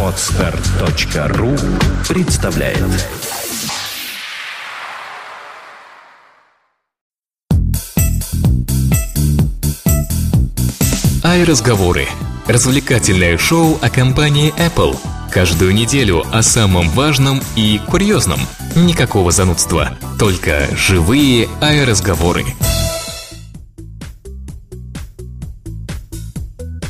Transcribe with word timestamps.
Отстар.ру 0.00 1.56
представляет 2.08 2.78
Ай-разговоры. 11.24 12.06
Развлекательное 12.46 13.36
шоу 13.38 13.76
о 13.82 13.90
компании 13.90 14.54
Apple. 14.56 14.96
Каждую 15.32 15.74
неделю 15.74 16.22
о 16.32 16.42
самом 16.42 16.88
важном 16.90 17.42
и 17.56 17.80
курьезном. 17.88 18.38
Никакого 18.76 19.32
занудства. 19.32 19.98
Только 20.16 20.68
живые 20.76 21.48
ай-разговоры. 21.60 22.44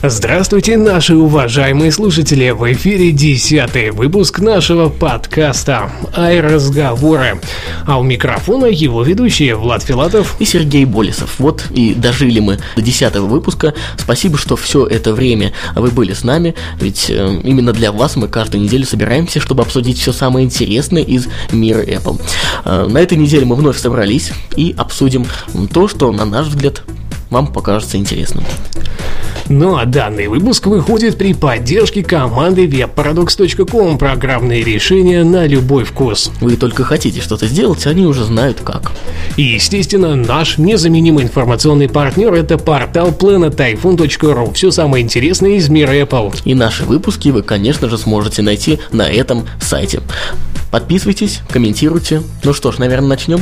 Здравствуйте, 0.06 0.76
наши 0.76 1.16
уважаемые 1.16 1.90
слушатели! 1.90 2.50
В 2.50 2.70
эфире 2.74 3.10
десятый 3.10 3.90
выпуск 3.90 4.38
нашего 4.38 4.90
подкаста 4.90 5.90
«Ай-разговоры». 6.14 7.40
А 7.86 7.98
у 7.98 8.02
микрофона 8.02 8.66
его 8.66 9.02
ведущие 9.02 9.56
Влад 9.56 9.82
Филатов 9.82 10.36
и 10.38 10.44
Сергей 10.44 10.84
Болесов. 10.84 11.36
Вот 11.38 11.64
и 11.70 11.94
дожили 11.94 12.40
мы 12.40 12.58
до 12.76 12.82
десятого 12.82 13.24
выпуска. 13.24 13.72
Спасибо, 13.96 14.36
что 14.36 14.56
все 14.56 14.86
это 14.86 15.14
время 15.14 15.54
вы 15.74 15.88
были 15.88 16.12
с 16.12 16.22
нами, 16.22 16.54
ведь 16.78 17.08
э, 17.08 17.40
именно 17.42 17.72
для 17.72 17.90
вас 17.90 18.16
мы 18.16 18.28
каждую 18.28 18.62
неделю 18.62 18.84
собираемся, 18.84 19.40
чтобы 19.40 19.62
обсудить 19.62 19.98
все 19.98 20.12
самое 20.12 20.44
интересное 20.44 21.02
из 21.02 21.28
мира 21.50 21.82
Apple. 21.82 22.20
Э, 22.66 22.86
на 22.90 22.98
этой 22.98 23.16
неделе 23.16 23.46
мы 23.46 23.56
вновь 23.56 23.78
собрались 23.78 24.32
и 24.54 24.74
обсудим 24.76 25.24
то, 25.72 25.88
что, 25.88 26.12
на 26.12 26.26
наш 26.26 26.48
взгляд, 26.48 26.82
вам 27.34 27.48
покажется 27.48 27.98
интересным. 27.98 28.44
Ну 29.48 29.76
а 29.76 29.84
данный 29.84 30.28
выпуск 30.28 30.66
выходит 30.66 31.18
при 31.18 31.34
поддержке 31.34 32.02
команды 32.02 32.66
webparadox.com 32.66 33.98
программные 33.98 34.64
решения 34.64 35.22
на 35.22 35.46
любой 35.46 35.84
вкус. 35.84 36.30
Вы 36.40 36.56
только 36.56 36.82
хотите 36.82 37.20
что-то 37.20 37.46
сделать, 37.46 37.86
они 37.86 38.06
уже 38.06 38.24
знают 38.24 38.60
как. 38.64 38.92
И, 39.36 39.42
естественно, 39.42 40.14
наш 40.16 40.56
незаменимый 40.56 41.24
информационный 41.24 41.90
партнер– 41.90 42.32
это 42.34 42.56
портал 42.56 43.08
planetiphone.ru. 43.10 44.54
Все 44.54 44.70
самое 44.70 45.04
интересное 45.04 45.56
из 45.56 45.68
мира 45.68 45.92
Apple. 45.92 46.40
И 46.44 46.54
наши 46.54 46.84
выпуски 46.84 47.28
вы, 47.28 47.42
конечно 47.42 47.90
же, 47.90 47.98
сможете 47.98 48.40
найти 48.40 48.78
на 48.92 49.02
этом 49.02 49.46
сайте. 49.60 50.00
Подписывайтесь, 50.70 51.40
комментируйте. 51.50 52.22
Ну 52.44 52.54
что 52.54 52.72
ж, 52.72 52.78
наверное, 52.78 53.10
начнем? 53.10 53.40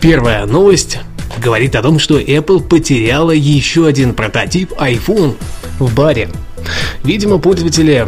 Первая 0.00 0.46
новость 0.46 0.98
говорит 1.36 1.76
о 1.76 1.82
том, 1.82 1.98
что 1.98 2.18
Apple 2.18 2.62
потеряла 2.62 3.32
еще 3.32 3.86
один 3.86 4.14
прототип 4.14 4.72
iPhone 4.72 5.36
в 5.78 5.94
баре. 5.94 6.30
Видимо, 7.04 7.38
пользователи 7.38 8.06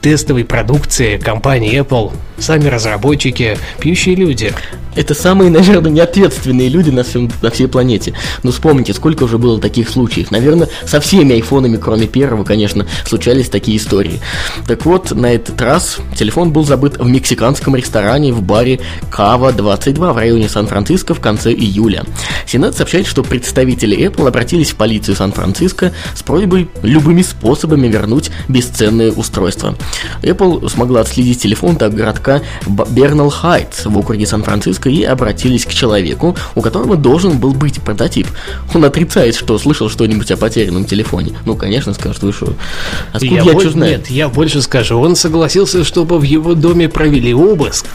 тестовой 0.00 0.44
продукции 0.44 1.18
компании 1.18 1.80
Apple, 1.80 2.12
сами 2.38 2.68
разработчики, 2.68 3.58
пьющие 3.80 4.14
люди. 4.14 4.52
Это 4.96 5.14
самые, 5.14 5.50
наверное, 5.50 5.90
неответственные 5.90 6.68
люди 6.68 6.90
на, 6.90 7.04
всем, 7.04 7.30
на 7.42 7.50
всей 7.50 7.68
планете. 7.68 8.14
Но 8.42 8.50
вспомните, 8.50 8.94
сколько 8.94 9.24
уже 9.24 9.38
было 9.38 9.60
таких 9.60 9.88
случаев. 9.88 10.30
Наверное, 10.30 10.68
со 10.86 11.00
всеми 11.00 11.34
айфонами, 11.34 11.76
кроме 11.76 12.06
первого, 12.06 12.44
конечно, 12.44 12.86
случались 13.04 13.48
такие 13.48 13.76
истории. 13.76 14.20
Так 14.66 14.86
вот, 14.86 15.12
на 15.12 15.32
этот 15.32 15.60
раз 15.60 15.98
телефон 16.16 16.52
был 16.52 16.64
забыт 16.64 16.98
в 16.98 17.06
мексиканском 17.06 17.76
ресторане 17.76 18.32
в 18.32 18.42
баре 18.42 18.80
Кава 19.10 19.52
22 19.52 20.12
в 20.12 20.16
районе 20.16 20.48
Сан-Франциско 20.48 21.14
в 21.14 21.20
конце 21.20 21.52
июля. 21.52 22.04
Сенат 22.46 22.76
сообщает, 22.76 23.06
что 23.06 23.22
представители 23.22 23.96
Apple 23.98 24.26
обратились 24.26 24.70
в 24.70 24.76
полицию 24.76 25.16
Сан-Франциско 25.16 25.92
с 26.14 26.22
просьбой 26.22 26.68
любыми 26.82 27.22
способами 27.22 27.88
вернуть 27.88 28.30
бесценное 28.48 29.12
устройство. 29.12 29.76
Apple 30.22 30.68
смогла 30.68 31.00
отследить 31.00 31.42
телефон 31.42 31.76
до 31.76 31.88
городка 31.90 32.25
Бернал 32.90 33.30
Хайтс 33.30 33.86
в 33.86 33.98
округе 33.98 34.26
Сан-Франциско 34.26 34.88
и 34.88 35.02
обратились 35.04 35.64
к 35.64 35.72
человеку, 35.72 36.36
у 36.54 36.62
которого 36.62 36.96
должен 36.96 37.38
был 37.38 37.52
быть 37.52 37.80
прототип. 37.80 38.26
Он 38.74 38.84
отрицает, 38.84 39.34
что 39.34 39.58
слышал 39.58 39.88
что-нибудь 39.88 40.30
о 40.30 40.36
потерянном 40.36 40.84
телефоне. 40.84 41.36
Ну, 41.44 41.56
конечно, 41.56 41.94
скажет, 41.94 42.22
вы 42.22 42.32
что? 42.32 42.54
Откуда 43.12 43.34
я, 43.34 43.42
я 43.42 43.60
что 43.60 43.70
знаю? 43.70 43.92
Нет, 43.92 44.10
я 44.10 44.28
больше 44.28 44.62
скажу. 44.62 44.98
Он 44.98 45.16
согласился, 45.16 45.84
чтобы 45.84 46.18
в 46.18 46.22
его 46.22 46.54
доме 46.54 46.88
провели 46.88 47.34
обыск. 47.34 47.86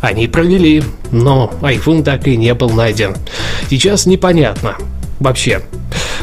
Они 0.00 0.28
провели, 0.28 0.82
но 1.10 1.52
iPhone 1.60 2.02
так 2.02 2.26
и 2.26 2.36
не 2.36 2.54
был 2.54 2.70
найден. 2.70 3.16
Сейчас 3.68 4.06
непонятно 4.06 4.76
вообще, 5.20 5.62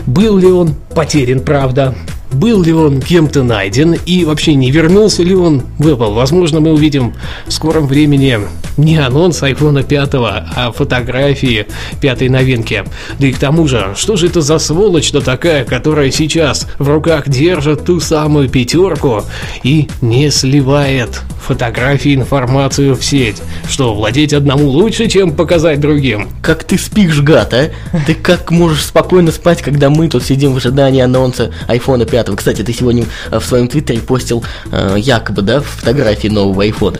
был 0.05 0.37
ли 0.37 0.47
он 0.47 0.75
потерян, 0.93 1.41
правда, 1.41 1.95
был 2.35 2.61
ли 2.63 2.73
он 2.73 3.01
кем-то 3.01 3.43
найден 3.43 3.93
и 4.05 4.25
вообще 4.25 4.55
не 4.55 4.71
вернулся 4.71 5.23
ли 5.23 5.35
он 5.35 5.63
в 5.77 5.87
Apple. 5.87 6.13
Возможно, 6.13 6.59
мы 6.59 6.73
увидим 6.73 7.13
в 7.47 7.51
скором 7.51 7.87
времени 7.87 8.39
не 8.77 8.97
анонс 8.97 9.41
iPhone 9.41 9.83
5, 9.83 10.09
а 10.13 10.71
фотографии 10.75 11.65
пятой 12.01 12.29
новинки. 12.29 12.83
Да 13.19 13.27
и 13.27 13.31
к 13.31 13.37
тому 13.37 13.67
же, 13.67 13.93
что 13.95 14.15
же 14.15 14.27
это 14.27 14.41
за 14.41 14.59
сволочь-то 14.59 15.21
такая, 15.21 15.63
которая 15.63 16.11
сейчас 16.11 16.67
в 16.77 16.89
руках 16.89 17.29
держит 17.29 17.85
ту 17.85 17.99
самую 17.99 18.49
пятерку 18.49 19.23
и 19.63 19.87
не 20.01 20.29
сливает 20.29 21.21
фотографии 21.45 22.15
информацию 22.15 22.95
в 22.95 23.03
сеть? 23.03 23.41
Что, 23.69 23.93
владеть 23.93 24.33
одному 24.33 24.67
лучше, 24.67 25.07
чем 25.07 25.31
показать 25.31 25.79
другим? 25.79 26.27
Как 26.41 26.63
ты 26.63 26.77
спишь, 26.77 27.21
гад, 27.21 27.53
а? 27.53 27.69
Ты 28.05 28.13
как 28.13 28.51
можешь 28.51 28.83
спокойно 28.83 29.31
спать, 29.31 29.61
когда 29.61 29.89
мы 29.89 30.09
тут 30.09 30.23
сидим 30.23 30.53
в 30.53 30.57
ожидании 30.57 31.01
анонса 31.01 31.51
iPhone 31.67 32.05
5? 32.05 32.24
Кстати, 32.35 32.63
ты 32.63 32.73
сегодня 32.73 33.05
в 33.29 33.41
своем 33.41 33.67
твиттере 33.67 33.99
постил 33.99 34.43
э, 34.71 34.95
якобы, 34.97 35.41
да, 35.41 35.61
фотографии 35.61 36.27
нового 36.27 36.65
iPhone. 36.65 36.99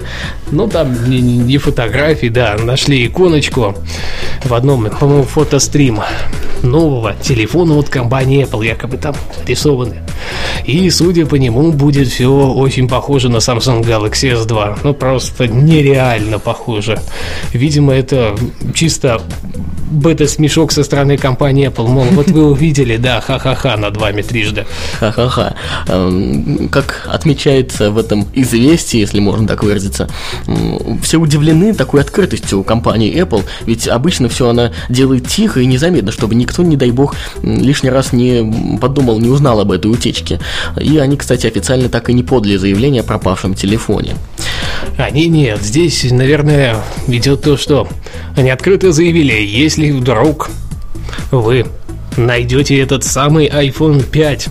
Ну, 0.51 0.67
там 0.67 1.09
не, 1.09 1.21
не 1.21 1.57
фотографии, 1.57 2.27
да, 2.27 2.57
нашли 2.57 3.07
иконочку 3.07 3.75
в 4.43 4.53
одном, 4.53 4.89
по-моему, 4.89 5.23
фотострим 5.23 6.01
нового 6.63 7.13
телефона 7.21 7.75
от 7.77 7.89
компании 7.89 8.45
Apple, 8.45 8.65
якобы 8.65 8.97
там 8.97 9.15
рисованы. 9.47 10.01
И, 10.65 10.89
судя 10.89 11.25
по 11.25 11.35
нему, 11.35 11.71
будет 11.71 12.07
все 12.07 12.27
очень 12.29 12.87
похоже 12.87 13.29
на 13.29 13.37
Samsung 13.37 13.83
Galaxy 13.83 14.33
S2. 14.33 14.79
Ну, 14.83 14.93
просто 14.93 15.47
нереально 15.47 16.39
похоже. 16.39 16.99
Видимо, 17.53 17.93
это 17.93 18.35
чисто 18.73 19.21
бета-смешок 19.91 20.71
со 20.71 20.83
стороны 20.83 21.17
компании 21.17 21.67
Apple, 21.67 21.87
мол, 21.87 22.05
вот 22.11 22.27
вы 22.27 22.49
увидели, 22.49 22.97
да, 22.97 23.21
ха-ха-ха 23.21 23.77
над 23.77 23.97
вами 23.97 24.21
трижды. 24.21 24.65
Ха-ха-ха. 25.15 25.55
Эм, 25.87 26.67
как 26.69 27.07
отмечается 27.09 27.89
в 27.89 27.97
этом 27.97 28.27
известии, 28.33 28.99
если 28.99 29.21
можно 29.21 29.47
так 29.47 29.63
выразиться, 29.63 30.09
все 31.01 31.17
удивлены 31.17 31.73
такой 31.73 32.01
открытостью 32.01 32.63
компании 32.63 33.15
Apple, 33.15 33.43
ведь 33.65 33.87
обычно 33.87 34.27
все 34.27 34.49
она 34.49 34.71
делает 34.89 35.27
тихо 35.27 35.61
и 35.61 35.65
незаметно, 35.65 36.11
чтобы 36.11 36.35
никто, 36.35 36.63
не 36.63 36.75
дай 36.75 36.91
бог, 36.91 37.15
лишний 37.43 37.89
раз 37.89 38.11
не 38.11 38.77
подумал, 38.81 39.19
не 39.19 39.29
узнал 39.29 39.61
об 39.61 39.71
этой 39.71 39.89
утечке. 39.89 40.41
И 40.81 40.97
они, 40.97 41.15
кстати, 41.15 41.47
официально 41.47 41.87
так 41.87 42.09
и 42.09 42.13
не 42.13 42.23
подали 42.23 42.57
заявление 42.57 43.01
о 43.01 43.05
пропавшем 43.05 43.53
телефоне. 43.53 44.15
Они 44.97 45.27
нет, 45.27 45.61
здесь, 45.61 46.05
наверное, 46.11 46.75
ведет 47.07 47.41
то, 47.41 47.55
что 47.55 47.87
они 48.35 48.49
открыто 48.49 48.91
заявили, 48.91 49.33
если 49.33 49.91
вдруг 49.91 50.49
вы 51.31 51.65
найдете 52.17 52.79
этот 52.79 53.03
самый 53.03 53.47
iPhone 53.47 54.03
5, 54.03 54.47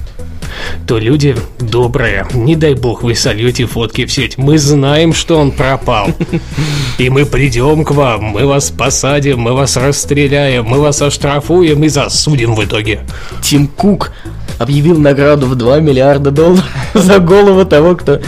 то 0.87 0.99
люди 0.99 1.37
добрые, 1.59 2.27
не 2.35 2.57
дай 2.57 2.75
бог 2.75 3.03
вы 3.03 3.15
сольете 3.15 3.67
фотки 3.67 4.07
в 4.07 4.13
сеть. 4.13 4.39
Мы 4.39 4.59
знаем, 4.59 5.13
что 5.13 5.39
он 5.39 5.51
пропал. 5.51 6.09
И 6.99 7.11
мы 7.11 7.27
придем 7.27 7.85
к 7.85 7.91
вам, 7.91 8.25
мы 8.25 8.47
вас 8.47 8.71
посадим, 8.71 9.41
мы 9.41 9.55
вас 9.55 9.77
расстреляем, 9.77 10.65
мы 10.65 10.81
вас 10.81 11.03
оштрафуем 11.03 11.83
и 11.83 11.89
засудим 11.89 12.55
в 12.55 12.65
итоге. 12.65 13.01
Тим 13.43 13.67
Кук 13.67 14.13
объявил 14.59 14.99
награду 14.99 15.47
в 15.47 15.55
2 15.55 15.81
миллиарда 15.81 16.31
долларов 16.31 16.65
за 16.95 17.19
голову 17.19 17.65
того, 17.65 17.97
кто 17.97 18.21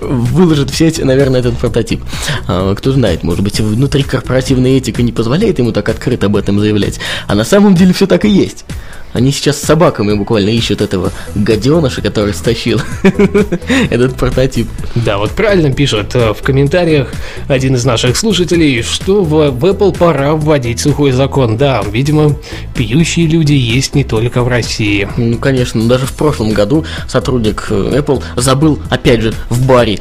выложит 0.00 0.70
в 0.70 0.76
сеть, 0.76 1.02
наверное, 1.02 1.40
этот 1.40 1.56
прототип. 1.58 2.02
А, 2.48 2.74
кто 2.74 2.92
знает, 2.92 3.22
может 3.22 3.42
быть, 3.42 3.60
внутрикорпоративная 3.60 4.78
этика 4.78 5.02
не 5.02 5.12
позволяет 5.12 5.58
ему 5.58 5.72
так 5.72 5.88
открыто 5.88 6.26
об 6.26 6.36
этом 6.36 6.60
заявлять. 6.60 7.00
А 7.26 7.34
на 7.34 7.44
самом 7.44 7.74
деле 7.74 7.92
все 7.92 8.06
так 8.06 8.24
и 8.24 8.28
есть. 8.28 8.64
Они 9.12 9.30
сейчас 9.30 9.58
с 9.58 9.62
собаками 9.62 10.14
буквально 10.14 10.50
ищут 10.50 10.80
этого 10.80 11.12
гаденыша, 11.34 12.00
который 12.00 12.32
стащил 12.32 12.80
этот 13.90 14.16
прототип. 14.16 14.68
Да, 14.94 15.18
вот 15.18 15.32
правильно 15.32 15.72
пишут 15.72 16.14
э, 16.14 16.32
в 16.32 16.42
комментариях 16.42 17.12
один 17.46 17.74
из 17.74 17.84
наших 17.84 18.16
слушателей, 18.16 18.82
что 18.82 19.22
в, 19.22 19.50
в 19.50 19.64
Apple 19.64 19.96
пора 19.96 20.32
вводить 20.32 20.80
сухой 20.80 21.12
закон. 21.12 21.58
Да, 21.58 21.82
видимо, 21.90 22.36
пьющие 22.74 23.26
люди 23.26 23.52
есть 23.52 23.94
не 23.94 24.04
только 24.04 24.42
в 24.42 24.48
России. 24.48 25.06
Ну, 25.16 25.36
конечно, 25.38 25.86
даже 25.86 26.06
в 26.06 26.12
прошлом 26.14 26.52
году 26.52 26.86
сотрудник 27.06 27.66
э, 27.68 27.98
Apple 27.98 28.22
забыл, 28.36 28.80
опять 28.88 29.20
же, 29.20 29.34
в 29.50 29.66
баре 29.72 29.98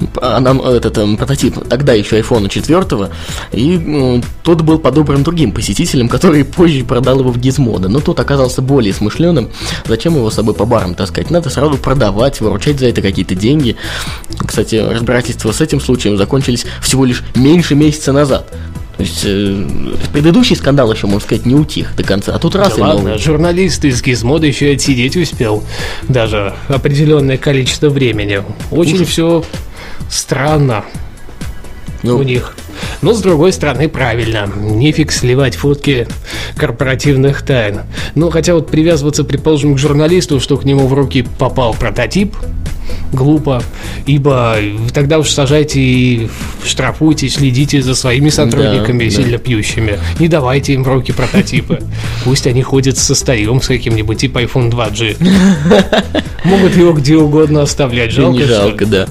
этот 0.00 0.98
um, 0.98 1.16
прототип 1.16 1.56
тогда 1.68 1.92
еще 1.92 2.18
iPhone 2.20 2.48
4, 2.48 3.10
и 3.52 3.78
ну, 3.78 4.22
тот 4.42 4.62
был 4.62 4.78
подобран 4.78 5.22
другим 5.22 5.52
посетителем, 5.52 6.08
который 6.08 6.44
позже 6.44 6.84
продал 6.84 7.20
его 7.20 7.30
в 7.30 7.36
Gizmodo, 7.36 7.88
но 7.88 8.00
тот 8.00 8.18
оказался 8.18 8.62
более 8.62 8.94
смышленым. 8.94 9.50
Зачем 9.86 10.14
его 10.14 10.30
с 10.30 10.34
собой 10.34 10.54
по 10.54 10.64
барам 10.64 10.94
таскать? 10.94 11.30
Надо 11.30 11.50
сразу 11.50 11.76
продавать, 11.76 12.40
выручать 12.40 12.78
за 12.80 12.86
это 12.86 13.02
какие-то 13.02 13.34
деньги. 13.34 13.76
Кстати, 14.38 14.76
разбирательства 14.76 15.52
с 15.52 15.60
этим 15.60 15.80
случаем 15.80 16.16
закончились 16.16 16.64
всего 16.80 17.04
лишь 17.04 17.22
меньше 17.34 17.74
месяца 17.74 18.12
назад. 18.12 18.50
То 18.96 19.02
есть 19.02 19.22
э, 19.24 19.66
предыдущий 20.12 20.56
скандал 20.56 20.92
еще, 20.92 21.06
можно 21.06 21.20
сказать, 21.20 21.46
не 21.46 21.54
утих 21.54 21.96
до 21.96 22.02
конца, 22.02 22.34
а 22.34 22.38
тут 22.38 22.54
раз 22.54 22.74
да 22.74 22.76
и 22.76 22.80
ладно, 22.80 23.02
новый. 23.02 23.18
журналист 23.18 23.84
из 23.84 24.02
Гизмода 24.02 24.46
еще 24.46 24.70
и 24.72 24.74
отсидеть 24.74 25.16
успел 25.16 25.64
даже 26.08 26.54
определенное 26.68 27.38
количество 27.38 27.88
времени. 27.88 28.42
Очень 28.70 29.04
все 29.04 29.42
странно 30.10 30.84
Ну, 32.02 32.18
у 32.18 32.22
них. 32.22 32.54
Но, 33.02 33.14
с 33.14 33.20
другой 33.20 33.52
стороны, 33.52 33.88
правильно. 33.88 34.50
Нефиг 34.56 35.12
сливать 35.12 35.56
фотки 35.56 36.06
корпоративных 36.56 37.42
тайн. 37.42 37.80
Ну, 38.14 38.30
хотя 38.30 38.54
вот 38.54 38.70
привязываться, 38.70 39.24
предположим, 39.24 39.74
к 39.74 39.78
журналисту, 39.78 40.40
что 40.40 40.56
к 40.56 40.64
нему 40.64 40.86
в 40.86 40.92
руки 40.94 41.26
попал 41.38 41.74
прототип, 41.74 42.34
глупо, 43.12 43.62
ибо 44.06 44.56
тогда 44.92 45.18
уж 45.18 45.30
сажайте 45.30 45.80
и 45.80 46.28
штрафуйте, 46.64 47.28
следите 47.28 47.82
за 47.82 47.94
своими 47.94 48.28
сотрудниками 48.28 49.04
Да, 49.04 49.16
да. 49.16 49.22
сильно 49.22 49.38
пьющими. 49.38 49.98
Не 50.18 50.28
давайте 50.28 50.74
им 50.74 50.84
в 50.84 50.88
руки 50.88 51.12
прототипы. 51.12 51.80
Пусть 52.24 52.46
они 52.46 52.62
ходят 52.62 52.98
со 52.98 53.14
старьем, 53.14 53.60
с 53.62 53.66
каким-нибудь 53.68 54.18
типа 54.18 54.42
iPhone 54.42 54.70
2G. 54.70 55.16
Могут 56.44 56.76
его 56.76 56.92
где 56.92 57.16
угодно 57.16 57.62
оставлять. 57.62 58.12
Жалко, 58.12 58.38
не 58.38 58.44
жалко, 58.44 58.86
да. 58.86 59.08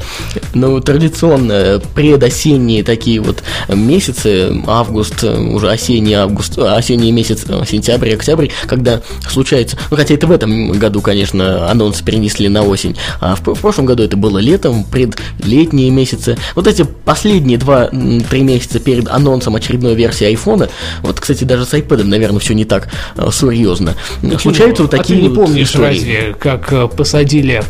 Но 0.53 0.79
традиционно 0.79 1.53
э, 1.53 1.79
предосенние 1.93 2.83
такие 2.83 3.19
вот 3.21 3.43
месяцы, 3.69 4.61
август, 4.67 5.23
э, 5.23 5.37
уже 5.37 5.69
осенний 5.69 6.13
август, 6.13 6.57
э, 6.57 6.67
осенний 6.67 7.11
месяц, 7.11 7.45
э, 7.47 7.63
сентябрь, 7.67 8.13
октябрь, 8.13 8.47
когда 8.67 9.01
случается, 9.29 9.77
ну 9.91 9.97
хотя 9.97 10.13
это 10.13 10.27
в 10.27 10.31
этом 10.31 10.71
году, 10.71 11.01
конечно, 11.01 11.69
анонс 11.69 12.01
перенесли 12.01 12.49
на 12.49 12.63
осень, 12.63 12.95
а 13.19 13.35
в, 13.35 13.41
в 13.41 13.59
прошлом 13.59 13.85
году 13.85 14.03
это 14.03 14.17
было 14.17 14.37
летом, 14.39 14.83
предлетние 14.83 15.89
месяцы. 15.89 16.37
Вот 16.55 16.67
эти 16.67 16.83
последние 16.83 17.57
два-три 17.57 18.41
месяца 18.41 18.79
перед 18.79 19.07
анонсом 19.09 19.55
очередной 19.55 19.95
версии 19.95 20.25
айфона, 20.25 20.69
вот, 21.01 21.19
кстати, 21.19 21.43
даже 21.43 21.65
с 21.65 21.73
iPad, 21.73 22.03
наверное, 22.03 22.39
все 22.39 22.53
не 22.53 22.65
так 22.65 22.89
серьезно. 23.31 23.95
Случаются 24.39 24.83
вот 24.83 24.93
а 24.93 24.97
такие 24.97 25.19
ты 25.19 25.23
не 25.23 25.29
вот 25.29 25.45
помнишь 25.45 25.69
истории. 25.69 25.85
разве, 25.85 26.35
как 26.39 26.95
посадили 26.95 27.63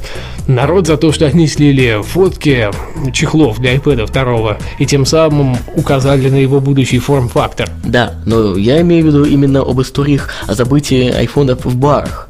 народ 0.50 0.88
за 0.88 0.98
то, 0.98 1.12
что 1.12 1.28
они 1.28 1.48
слили 1.48 2.01
фотки 2.04 2.69
чехлов 3.13 3.60
для 3.60 3.75
iPad 3.75 4.12
2 4.12 4.57
и 4.80 4.86
тем 4.86 5.06
самым 5.06 5.56
указали 5.75 6.30
на 6.30 6.36
его 6.36 6.60
будущий 6.60 7.00
форм-фактор? 7.00 7.69
Да, 7.86 8.16
но 8.25 8.57
я 8.57 8.81
имею 8.81 9.06
в 9.06 9.07
виду 9.07 9.25
именно 9.25 9.62
об 9.62 9.80
историях 9.81 10.30
о 10.48 10.56
забытии 10.56 11.10
айфонов 11.10 11.66
в 11.66 11.75
барах. 11.78 12.28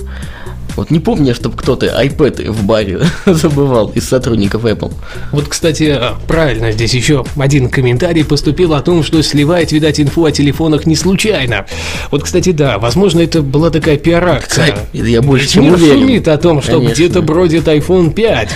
Вот 0.79 0.91
не 0.91 0.99
помню, 0.99 1.35
чтобы 1.35 1.57
кто-то 1.57 1.87
iPad 1.87 2.51
в 2.51 2.63
баре 2.63 3.01
забывал 3.25 3.89
из 3.89 4.07
сотрудников 4.07 4.63
Apple. 4.63 4.93
Вот, 5.33 5.49
кстати, 5.49 5.93
э, 5.99 6.11
правильно, 6.25 6.71
здесь 6.71 6.93
еще 6.93 7.25
один 7.37 7.67
комментарий 7.67 8.23
поступил 8.23 8.73
о 8.73 8.81
том, 8.81 9.03
что 9.03 9.21
сливает, 9.21 9.73
видать, 9.73 9.99
инфу 9.99 10.23
о 10.23 10.31
телефонах 10.31 10.85
не 10.85 10.95
случайно. 10.95 11.65
Вот, 12.11 12.23
кстати, 12.23 12.53
да, 12.53 12.77
возможно, 12.77 13.19
это 13.19 13.41
была 13.41 13.71
такая 13.71 13.97
пиар-акция. 13.97 14.87
Я 14.93 15.21
больше 15.21 15.47
Ведь 15.47 15.53
чем 15.53 15.73
уверен. 15.73 15.99
шумит 15.99 16.27
о 16.29 16.37
том, 16.37 16.61
что 16.61 16.79
где-то 16.79 17.21
бродит 17.23 17.67
iPhone 17.67 18.13
5. 18.13 18.49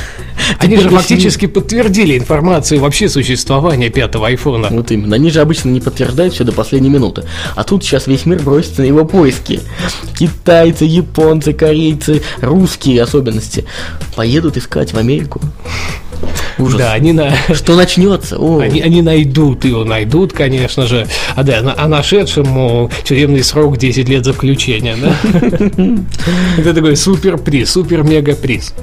Они 0.60 0.78
же 0.78 0.90
фактически 0.90 1.46
подтвердили 1.46 2.18
информацию 2.18 2.80
вообще 2.80 3.10
существования 3.10 3.90
пятого 3.90 4.28
айфона. 4.28 4.70
Вот 4.72 4.92
именно. 4.92 5.16
Они 5.16 5.30
же 5.30 5.42
обычно 5.42 5.70
не 5.70 5.80
подтверждают 5.80 6.34
все 6.34 6.44
до 6.44 6.52
последней 6.52 6.90
минуты. 6.90 7.26
А 7.56 7.64
тут 7.64 7.84
сейчас 7.84 8.08
весь 8.08 8.26
мир 8.26 8.42
бросится 8.42 8.82
на 8.82 8.86
его 8.86 9.06
поиски. 9.06 9.62
Китайцы, 10.18 10.86
японцы, 10.86 11.54
корейцы, 11.54 12.22
русские 12.42 13.04
особенности 13.04 13.66
поедут 14.16 14.58
искать 14.58 14.94
в 14.94 14.98
Америку. 14.98 15.42
Ужас. 16.58 16.78
Да, 16.78 16.94
они 16.94 17.14
на... 17.14 17.32
Что 17.54 17.76
начнется? 17.76 18.38
О, 18.38 18.60
Они, 18.60 18.82
они 18.82 19.02
найдут 19.02 19.66
его, 19.66 19.84
найдут, 19.84 20.34
конечно 20.34 20.86
же. 20.86 21.08
А 21.36 21.44
да, 21.44 21.74
а 21.78 21.88
нашедшему 21.88 22.92
тюремный 23.04 23.44
срок 23.44 23.78
10 23.78 24.08
лет 24.10 24.26
заключения, 24.26 24.96
да? 25.02 25.16
Это 26.58 26.74
такой 26.74 26.96
супер-приз, 26.96 27.72
супер-мега-приз. 27.72 28.74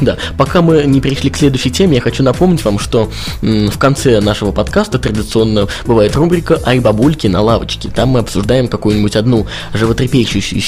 Да, 0.00 0.16
пока 0.36 0.62
мы 0.62 0.84
не 0.84 1.00
перешли 1.00 1.30
к 1.30 1.36
следующей 1.36 1.70
теме, 1.70 1.96
я 1.96 2.00
хочу 2.00 2.22
напомнить 2.22 2.64
вам, 2.64 2.78
что 2.78 3.10
в 3.42 3.78
конце 3.78 4.20
нашего 4.20 4.52
подкаста 4.52 4.98
традиционно 4.98 5.68
бывает 5.86 6.16
рубрика 6.16 6.60
«Ай, 6.64 6.80
бабульки 6.80 7.26
на 7.26 7.42
лавочке». 7.42 7.88
Там 7.88 8.10
мы 8.10 8.20
обсуждаем 8.20 8.68
какую-нибудь 8.68 9.16
одну 9.16 9.46
животрепещущую 9.72 10.60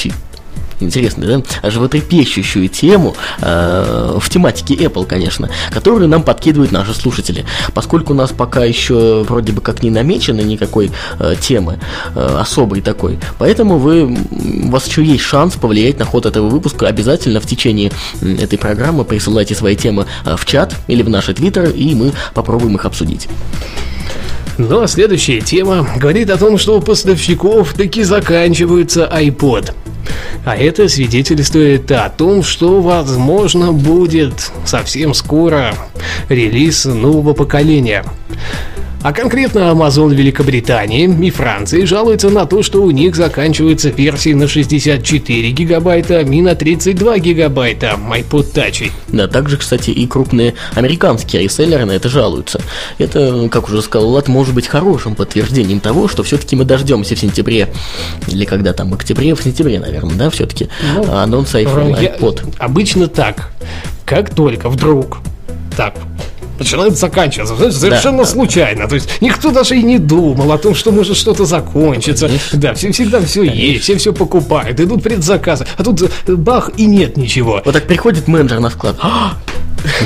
Интересно, 0.80 1.26
да? 1.26 1.70
Животрепещущую 1.70 2.68
тему 2.68 3.16
э, 3.40 4.18
в 4.20 4.28
тематике 4.28 4.74
Apple, 4.74 5.06
конечно, 5.06 5.48
которую 5.70 6.08
нам 6.08 6.22
подкидывают 6.22 6.72
наши 6.72 6.92
слушатели. 6.94 7.46
Поскольку 7.72 8.12
у 8.12 8.16
нас 8.16 8.30
пока 8.30 8.64
еще 8.64 9.24
вроде 9.26 9.52
бы 9.52 9.60
как 9.60 9.82
не 9.82 9.90
намечено 9.90 10.40
никакой 10.40 10.90
э, 11.18 11.34
темы 11.40 11.78
э, 12.14 12.36
особой 12.40 12.82
такой, 12.82 13.18
поэтому 13.38 13.78
вы, 13.78 14.04
у 14.04 14.70
вас 14.70 14.86
еще 14.86 15.02
есть 15.02 15.22
шанс 15.22 15.54
повлиять 15.54 15.98
на 15.98 16.04
ход 16.04 16.26
этого 16.26 16.48
выпуска. 16.48 16.86
Обязательно 16.86 17.40
в 17.40 17.46
течение 17.46 17.90
этой 18.20 18.58
программы 18.58 19.04
присылайте 19.04 19.54
свои 19.54 19.76
темы 19.76 20.06
э, 20.24 20.36
в 20.36 20.44
чат 20.44 20.74
или 20.88 21.02
в 21.02 21.08
наши 21.08 21.32
твиттеры, 21.32 21.70
и 21.70 21.94
мы 21.94 22.12
попробуем 22.34 22.76
их 22.76 22.84
обсудить. 22.84 23.28
Ну 24.58 24.80
а 24.80 24.88
следующая 24.88 25.40
тема 25.40 25.86
говорит 25.96 26.30
о 26.30 26.38
том, 26.38 26.56
что 26.56 26.78
у 26.78 26.80
поставщиков 26.80 27.74
таки 27.74 28.02
заканчивается 28.02 29.10
iPod. 29.12 29.72
А 30.46 30.56
это 30.56 30.88
свидетельствует 30.88 31.90
о 31.92 32.08
том, 32.08 32.42
что 32.42 32.80
возможно 32.80 33.72
будет 33.72 34.50
совсем 34.64 35.12
скоро 35.12 35.74
релиз 36.28 36.86
нового 36.86 37.34
поколения. 37.34 38.04
А 39.02 39.12
конкретно 39.12 39.60
Amazon 39.60 40.12
Великобритании 40.12 41.04
и 41.24 41.30
Франции 41.30 41.84
жалуются 41.84 42.28
на 42.28 42.44
то, 42.44 42.64
что 42.64 42.82
у 42.82 42.90
них 42.90 43.14
заканчиваются 43.14 43.90
версии 43.90 44.32
на 44.32 44.48
64 44.48 45.50
гигабайта 45.52 46.22
и 46.22 46.40
на 46.40 46.56
32 46.56 47.18
гигабайта 47.18 47.96
iPod 48.10 48.52
Touch. 48.52 48.90
Да, 49.08 49.28
также, 49.28 49.58
кстати, 49.58 49.90
и 49.90 50.06
крупные 50.08 50.54
американские 50.74 51.42
реселлеры 51.44 51.84
на 51.84 51.92
это 51.92 52.08
жалуются. 52.08 52.60
Это, 52.98 53.48
как 53.48 53.68
уже 53.68 53.80
сказал 53.80 54.10
Влад, 54.10 54.26
может 54.26 54.54
быть 54.54 54.66
хорошим 54.66 55.14
подтверждением 55.14 55.78
того, 55.78 56.08
что 56.08 56.24
все-таки 56.24 56.56
мы 56.56 56.64
дождемся 56.64 57.14
в 57.14 57.18
сентябре, 57.20 57.68
или 58.26 58.44
когда 58.44 58.72
там, 58.72 58.90
в 58.90 58.94
октябре, 58.94 59.36
в 59.36 59.42
сентябре, 59.42 59.78
наверное, 59.78 60.16
да, 60.16 60.30
все-таки, 60.30 60.68
Ну, 60.96 61.12
анонс 61.12 61.54
iPhone, 61.54 62.02
Я- 62.02 62.16
iPod. 62.16 62.54
Обычно 62.58 63.06
так. 63.06 63.50
Как 64.04 64.34
только 64.34 64.68
вдруг 64.68 65.18
так 65.76 65.94
начинает 66.58 66.96
заканчиваться, 66.96 67.70
совершенно 67.70 68.18
да. 68.18 68.24
случайно. 68.24 68.88
То 68.88 68.94
есть 68.94 69.08
никто 69.20 69.50
даже 69.50 69.76
и 69.76 69.82
не 69.82 69.98
думал 69.98 70.52
о 70.52 70.58
том, 70.58 70.74
что 70.74 70.92
может 70.92 71.16
что-то 71.16 71.44
закончиться. 71.44 72.30
Да, 72.52 72.74
все, 72.74 72.92
всегда 72.92 73.20
все 73.20 73.42
есть, 73.42 73.84
все 73.84 73.96
все 73.96 74.12
покупают, 74.12 74.80
идут 74.80 75.02
предзаказы. 75.02 75.66
А 75.76 75.84
тут 75.84 76.02
э, 76.02 76.34
бах 76.34 76.70
и 76.76 76.86
нет 76.86 77.16
ничего. 77.16 77.62
Вот 77.64 77.72
так 77.72 77.86
приходит 77.86 78.28
менеджер 78.28 78.60
на 78.60 78.70
склад. 78.70 78.96
«А, 79.00 79.36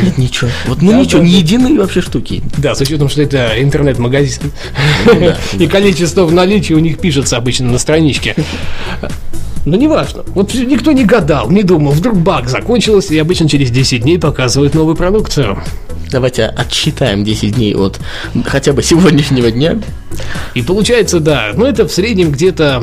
Нет 0.02 0.18
ничего. 0.18 0.50
Вот, 0.66 0.82
ну 0.82 0.92
Да, 0.92 0.98
ничего, 0.98 1.20
да, 1.20 1.26
ни 1.26 1.32
да. 1.32 1.38
единой 1.38 1.78
вообще 1.78 2.00
штуки. 2.00 2.42
Да, 2.58 2.74
с 2.74 2.80
учетом, 2.80 3.08
что 3.08 3.22
это 3.22 3.54
интернет-магазин. 3.62 4.52
да, 5.06 5.38
И 5.58 5.66
количество 5.66 6.24
в 6.24 6.32
наличии 6.32 6.74
у 6.74 6.78
них 6.78 6.98
пишется 6.98 7.36
обычно 7.36 7.70
на 7.70 7.78
страничке. 7.78 8.34
Но 9.66 9.76
неважно. 9.76 10.24
Вот 10.28 10.54
никто 10.54 10.92
не 10.92 11.04
гадал, 11.04 11.50
не 11.50 11.62
думал. 11.62 11.92
Вдруг 11.92 12.16
баг 12.16 12.48
закончился, 12.48 13.14
и 13.14 13.18
обычно 13.18 13.48
через 13.48 13.70
10 13.70 14.02
дней 14.02 14.18
показывают 14.18 14.74
новую 14.74 14.96
продукцию. 14.96 15.58
Давайте 16.10 16.46
отсчитаем 16.46 17.24
10 17.24 17.54
дней 17.54 17.74
от 17.74 18.00
хотя 18.46 18.72
бы 18.72 18.82
сегодняшнего 18.82 19.50
дня. 19.50 19.78
И 20.54 20.62
получается, 20.62 21.20
да, 21.20 21.52
ну 21.54 21.64
это 21.64 21.86
в 21.86 21.92
среднем 21.92 22.32
где-то, 22.32 22.82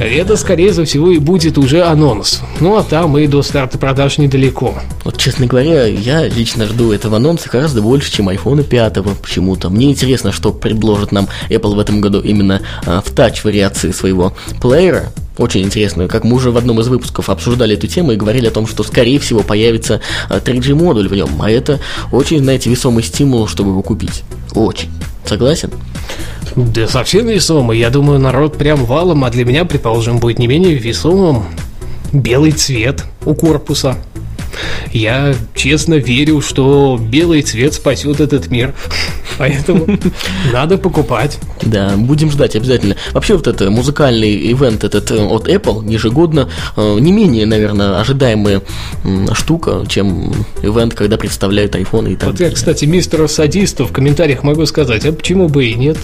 это, 0.00 0.36
скорее 0.36 0.72
всего, 0.84 1.10
и 1.10 1.18
будет 1.18 1.56
уже 1.58 1.84
анонс. 1.84 2.40
Ну 2.60 2.76
а 2.76 2.82
там 2.82 3.16
и 3.18 3.28
до 3.28 3.42
старта 3.42 3.78
продаж 3.78 4.18
недалеко. 4.18 4.74
Вот, 5.04 5.16
честно 5.16 5.46
говоря, 5.46 5.86
я 5.86 6.26
лично 6.26 6.66
жду 6.66 6.90
этого 6.92 7.18
анонса 7.18 7.48
гораздо 7.48 7.82
больше, 7.82 8.12
чем 8.12 8.28
iPhone 8.28 8.64
5 8.64 8.98
почему-то. 9.22 9.70
Мне 9.70 9.90
интересно, 9.90 10.32
что 10.32 10.52
предложит 10.52 11.12
нам 11.12 11.28
Apple 11.48 11.76
в 11.76 11.78
этом 11.78 12.00
году 12.00 12.20
именно 12.20 12.62
а, 12.84 13.00
в 13.00 13.12
тач-вариации 13.12 13.92
своего 13.92 14.34
плеера. 14.60 15.12
Очень 15.38 15.62
интересно, 15.62 16.08
как 16.08 16.24
мы 16.24 16.36
уже 16.36 16.50
в 16.50 16.56
одном 16.56 16.80
из 16.80 16.88
выпусков 16.88 17.28
обсуждали 17.28 17.76
эту 17.76 17.86
тему 17.86 18.12
и 18.12 18.16
говорили 18.16 18.46
о 18.46 18.50
том, 18.50 18.66
что 18.66 18.82
скорее 18.82 19.18
всего 19.18 19.42
появится 19.42 20.00
а, 20.30 20.38
3G-модуль 20.38 21.08
в 21.08 21.14
нем. 21.14 21.30
А 21.42 21.50
это 21.50 21.78
очень, 22.10 22.38
знаете, 22.38 22.70
весомый 22.70 23.02
стимул, 23.02 23.46
чтобы 23.46 23.70
его 23.70 23.82
купить. 23.82 24.22
Очень. 24.54 24.88
Согласен? 25.26 25.70
Да 26.54 26.88
совсем 26.88 27.26
весомый. 27.26 27.78
Я 27.78 27.90
думаю, 27.90 28.18
народ 28.18 28.56
прям 28.56 28.84
валом, 28.86 29.24
а 29.24 29.30
для 29.30 29.44
меня, 29.44 29.66
предположим, 29.66 30.18
будет 30.18 30.38
не 30.38 30.46
менее 30.46 30.74
весомым 30.74 31.44
белый 32.12 32.52
цвет 32.52 33.04
у 33.24 33.34
корпуса. 33.34 33.98
Я 34.92 35.34
честно 35.54 35.94
верю, 35.94 36.40
что 36.40 36.98
белый 36.98 37.42
цвет 37.42 37.74
спасет 37.74 38.20
этот 38.20 38.50
мир. 38.50 38.74
Поэтому 39.38 39.86
надо 40.52 40.78
покупать. 40.78 41.38
Да, 41.62 41.94
будем 41.96 42.30
ждать 42.30 42.56
обязательно. 42.56 42.96
Вообще 43.12 43.34
вот 43.34 43.46
это 43.46 43.70
музыкальный 43.70 44.52
ивент 44.52 44.84
этот 44.84 45.10
э, 45.10 45.22
от 45.24 45.48
Apple 45.48 45.90
ежегодно 45.90 46.48
э, 46.76 46.96
не 47.00 47.12
менее, 47.12 47.46
наверное, 47.46 48.00
ожидаемая 48.00 48.62
штука, 49.32 49.84
чем 49.88 50.32
ивент, 50.62 50.94
когда 50.94 51.16
представляют 51.16 51.74
iPhone 51.74 52.12
и 52.12 52.16
так 52.16 52.30
Вот 52.30 52.40
я, 52.40 52.50
кстати, 52.50 52.84
мистеру 52.84 53.28
садисту 53.28 53.86
в 53.86 53.92
комментариях 53.92 54.42
могу 54.42 54.66
сказать, 54.66 55.04
а 55.04 55.12
почему 55.12 55.48
бы 55.48 55.66
и 55.66 55.74
нет? 55.74 55.98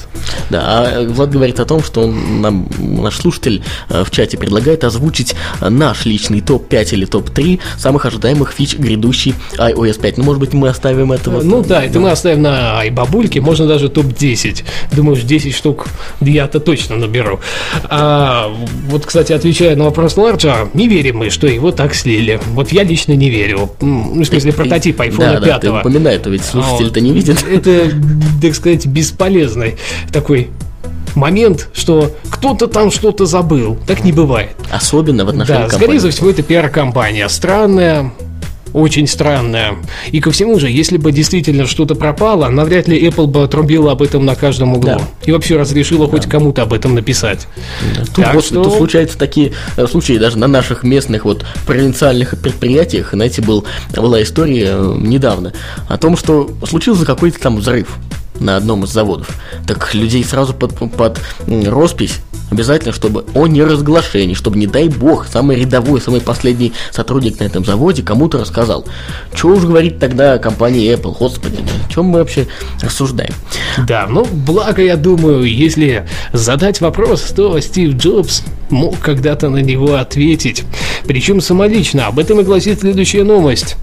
Да, 0.51 0.63
а 0.65 1.05
Влад 1.09 1.31
говорит 1.31 1.61
о 1.61 1.65
том, 1.65 1.83
что 1.83 2.03
он, 2.03 2.41
нам, 2.41 2.69
наш 2.79 3.17
слушатель 3.17 3.63
э, 3.89 4.05
в 4.05 4.11
чате 4.11 4.37
предлагает 4.37 4.85
озвучить 4.85 5.35
наш 5.61 6.05
личный 6.05 6.41
топ-5 6.41 6.95
или 6.95 7.05
топ-3 7.05 7.61
самых 7.79 8.07
ожидаемых 8.07 8.53
фич 8.53 8.77
грядущей 8.77 9.35
iOS 9.57 10.01
5. 10.01 10.19
Ну, 10.19 10.25
может 10.25 10.41
быть, 10.41 10.53
мы 10.53 10.69
оставим 10.69 11.13
это 11.13 11.31
вот. 11.31 11.45
Ну 11.45 11.63
да, 11.63 11.85
это 11.85 12.01
мы 12.01 12.11
оставим 12.11 12.43
на 12.43 12.83
iBabульке, 13.23 13.41
можно 13.41 13.67
даже 13.67 13.89
топ-10. 13.89 14.65
Думаю, 14.93 15.17
10 15.17 15.55
штук 15.55 15.87
я-то 16.21 16.61
точно 16.61 16.97
наберу. 16.97 17.41
А, 17.85 18.53
вот, 18.89 19.07
кстати, 19.07 19.33
отвечая 19.33 19.77
на 19.77 19.85
вопрос 19.85 20.17
Ларджа, 20.17 20.69
не 20.75 20.89
верим 20.89 21.19
мы, 21.19 21.31
что 21.31 21.47
его 21.47 21.73
так 21.73 21.95
слили. 21.95 22.41
Вот 22.49 22.73
я 22.73 22.83
лично 22.85 23.13
не 23.13 23.31
верю. 23.31 23.71
Ну, 23.81 24.23
в 24.23 24.25
смысле, 24.25 24.53
прототип 24.53 25.01
iPhone 25.01 25.19
да, 25.19 25.35
5. 25.35 25.45
Да, 25.45 25.59
ты 25.59 25.71
упоминай, 25.71 26.19
то 26.19 26.31
ведь 26.31 26.45
слушатель-то 26.45 27.01
не 27.01 27.13
видит. 27.13 27.45
Это, 27.49 27.91
так 28.41 28.55
сказать, 28.55 28.87
бесполезный 28.87 29.77
такой 30.13 30.51
момент, 31.15 31.69
что 31.75 32.11
кто-то 32.31 32.67
там 32.67 32.91
что-то 32.91 33.27
забыл. 33.27 33.79
Так 33.87 34.05
не 34.05 34.13
бывает. 34.13 34.57
Особенно 34.71 35.25
в 35.25 35.29
отношении 35.29 35.63
Да, 35.63 35.69
скорее 35.69 35.99
всего, 35.99 36.31
это 36.31 36.43
пиар-компания. 36.43 37.29
Странная, 37.29 38.13
очень 38.73 39.07
странная. 39.07 39.77
И 40.11 40.21
ко 40.21 40.31
всему 40.31 40.59
же, 40.59 40.71
если 40.71 40.97
бы 40.97 41.13
действительно 41.13 41.67
что-то 41.67 41.95
пропало, 41.95 42.49
навряд 42.49 42.89
ли 42.89 43.07
Apple 43.07 43.27
бы 43.27 43.43
отрубила 43.43 43.93
об 43.93 44.03
этом 44.03 44.25
на 44.25 44.35
каждом 44.35 44.75
углу. 44.75 44.83
Да. 44.83 45.01
И 45.25 45.33
вообще 45.33 45.57
разрешила 45.57 46.07
да. 46.07 46.13
хоть 46.13 46.29
кому-то 46.29 46.63
об 46.63 46.73
этом 46.73 46.95
написать. 46.95 47.47
Да. 47.95 48.05
Тут, 48.05 48.25
так 48.25 48.35
вот, 48.35 48.45
что... 48.45 48.63
тут 48.63 48.75
случаются 48.75 49.19
такие 49.19 49.53
э, 49.77 49.87
случаи 49.87 50.19
даже 50.19 50.39
на 50.39 50.47
наших 50.47 50.83
местных 50.83 51.25
вот 51.25 51.45
провинциальных 51.67 52.41
предприятиях. 52.41 53.11
Знаете, 53.13 53.43
был, 53.43 53.65
была 53.95 54.23
история 54.23 54.71
э, 54.73 54.97
недавно 54.99 55.53
о 55.89 55.99
том, 55.99 56.17
что 56.17 56.51
случился 56.67 57.05
какой-то 57.05 57.39
там 57.41 57.57
взрыв 57.57 57.99
на 58.43 58.57
одном 58.57 58.85
из 58.85 58.91
заводов. 58.91 59.37
Так 59.67 59.95
людей 59.95 60.25
сразу 60.25 60.55
под, 60.55 60.75
под 60.93 61.21
роспись 61.67 62.21
обязательно, 62.53 62.93
чтобы 62.93 63.25
о 63.35 63.47
неразглашении, 63.47 64.35
чтобы, 64.35 64.59
не 64.59 64.67
дай 64.67 64.89
бог, 64.89 65.27
самый 65.27 65.57
рядовой, 65.57 66.01
самый 66.01 66.21
последний 66.21 66.73
сотрудник 66.91 67.41
на 67.41 67.45
этом 67.45 67.65
заводе 67.65 68.03
кому-то 68.03 68.39
рассказал. 68.39 68.85
Чего 69.35 69.55
уж 69.55 69.65
говорить 69.65 69.99
тогда 69.99 70.39
компании 70.39 70.93
Apple, 70.95 71.17
господи, 71.19 71.57
о 71.57 71.93
чем 71.93 72.07
мы 72.07 72.19
вообще 72.19 72.47
рассуждаем? 72.81 73.33
Да, 73.87 74.07
ну, 74.09 74.27
благо, 74.27 74.83
я 74.83 74.97
думаю, 74.97 75.45
если 75.45 76.07
задать 76.33 76.81
вопрос, 76.81 77.23
то 77.35 77.59
Стив 77.61 77.97
Джобс 77.97 78.43
мог 78.71 78.99
когда-то 79.01 79.49
на 79.49 79.59
него 79.59 79.95
ответить. 79.95 80.65
Причем 81.07 81.41
самолично. 81.41 82.07
Об 82.07 82.19
этом 82.19 82.41
и 82.41 82.45
гласит 82.45 82.81
следующая 82.81 83.25
новость. 83.25 83.77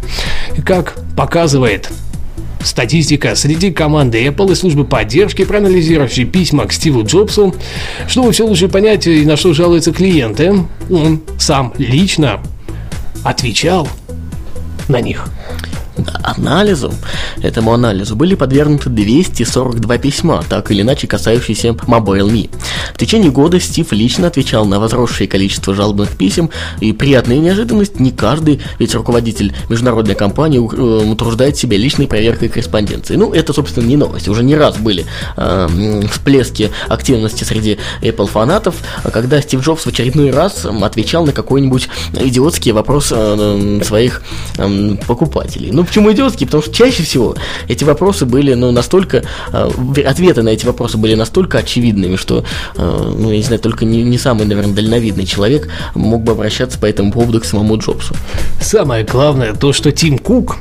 Как 0.66 0.96
показывает 1.16 1.90
Статистика. 2.64 3.36
Среди 3.36 3.72
команды 3.72 4.26
Apple 4.26 4.52
и 4.52 4.56
службы 4.56 4.86
поддержки, 4.86 5.46
проанализировавшей 5.46 6.26
письма 6.26 6.66
к 6.66 6.74
Стиву 6.74 7.04
Джобсу, 7.04 7.56
чтобы 8.08 8.32
все 8.32 8.46
лучше 8.46 8.68
понять 8.68 9.08
и 9.08 9.26
на 9.26 9.38
что 9.38 9.54
жалуются 9.54 9.92
клиенты, 9.92 10.54
он 10.90 11.22
сам 11.38 11.74
лично 11.78 12.42
отвечал 13.24 13.88
на 14.88 15.02
них 15.02 15.28
анализу, 16.24 16.94
этому 17.42 17.74
анализу 17.74 18.16
были 18.16 18.36
подвергнуты 18.36 18.90
242 18.90 19.98
письма, 19.98 20.44
так 20.48 20.72
или 20.72 20.82
иначе 20.82 21.08
касающиеся 21.08 21.70
Mobile.me. 21.70 22.50
В 22.94 22.98
течение 22.98 23.32
года 23.32 23.60
Стив 23.60 23.92
лично 23.92 24.28
отвечал 24.28 24.66
на 24.66 24.80
возросшее 24.80 25.28
количество 25.28 25.74
жалобных 25.74 26.18
писем, 26.18 26.50
и 26.80 26.94
приятная 26.94 27.38
неожиданность, 27.38 28.00
не 28.00 28.12
каждый, 28.12 28.62
ведь 28.78 28.94
руководитель 28.96 29.54
международной 29.70 30.16
компании 30.16 30.60
э, 30.60 31.10
утруждает 31.10 31.58
себя 31.58 31.78
личной 31.78 32.08
проверкой 32.08 32.50
корреспонденции. 32.50 33.16
Ну, 33.16 33.34
это, 33.34 33.54
собственно, 33.54 33.86
не 33.86 33.98
новость. 33.98 34.28
Уже 34.28 34.44
не 34.44 34.56
раз 34.56 34.78
были 34.78 35.06
э, 35.38 36.02
всплески 36.12 36.72
активности 36.88 37.44
среди 37.44 37.78
Apple 38.02 38.28
фанатов, 38.28 38.76
когда 39.12 39.42
Стив 39.42 39.62
Джобс 39.62 39.84
в 39.84 39.88
очередной 39.88 40.32
раз 40.32 40.66
отвечал 40.66 41.26
на 41.26 41.32
какой-нибудь 41.32 41.90
идиотский 42.14 42.72
вопрос 42.72 43.12
э, 43.16 43.82
своих 43.84 44.24
э, 44.58 44.96
покупателей. 45.08 45.72
Ну, 45.72 45.84
почему 45.90 46.12
идиотские? 46.12 46.48
Потому 46.48 46.64
что 46.64 46.74
чаще 46.74 47.04
всего 47.04 47.36
эти 47.68 47.84
вопросы 47.84 48.26
были, 48.26 48.54
ну, 48.54 48.72
настолько, 48.72 49.24
э, 49.52 49.70
ответы 50.06 50.44
на 50.44 50.50
эти 50.50 50.66
вопросы 50.66 50.98
были 50.98 51.16
настолько 51.16 51.58
очевидными, 51.58 52.16
что, 52.16 52.46
э, 52.76 53.14
ну, 53.18 53.32
я 53.32 53.38
не 53.38 53.44
знаю, 53.44 53.60
только 53.60 53.86
не, 53.86 54.04
не 54.04 54.18
самый, 54.18 54.46
наверное, 54.46 54.74
дальновидный 54.74 55.26
человек 55.26 55.68
мог 55.96 56.22
бы 56.22 56.34
обращаться 56.34 56.78
по 56.78 56.86
этому 56.86 57.12
поводу 57.12 57.42
к 57.42 57.46
самому 57.46 57.78
Джобсу. 57.78 58.16
Самое 58.62 59.04
главное 59.04 59.54
то, 59.54 59.74
что 59.74 59.92
Тим 59.92 60.20
Кук 60.20 60.58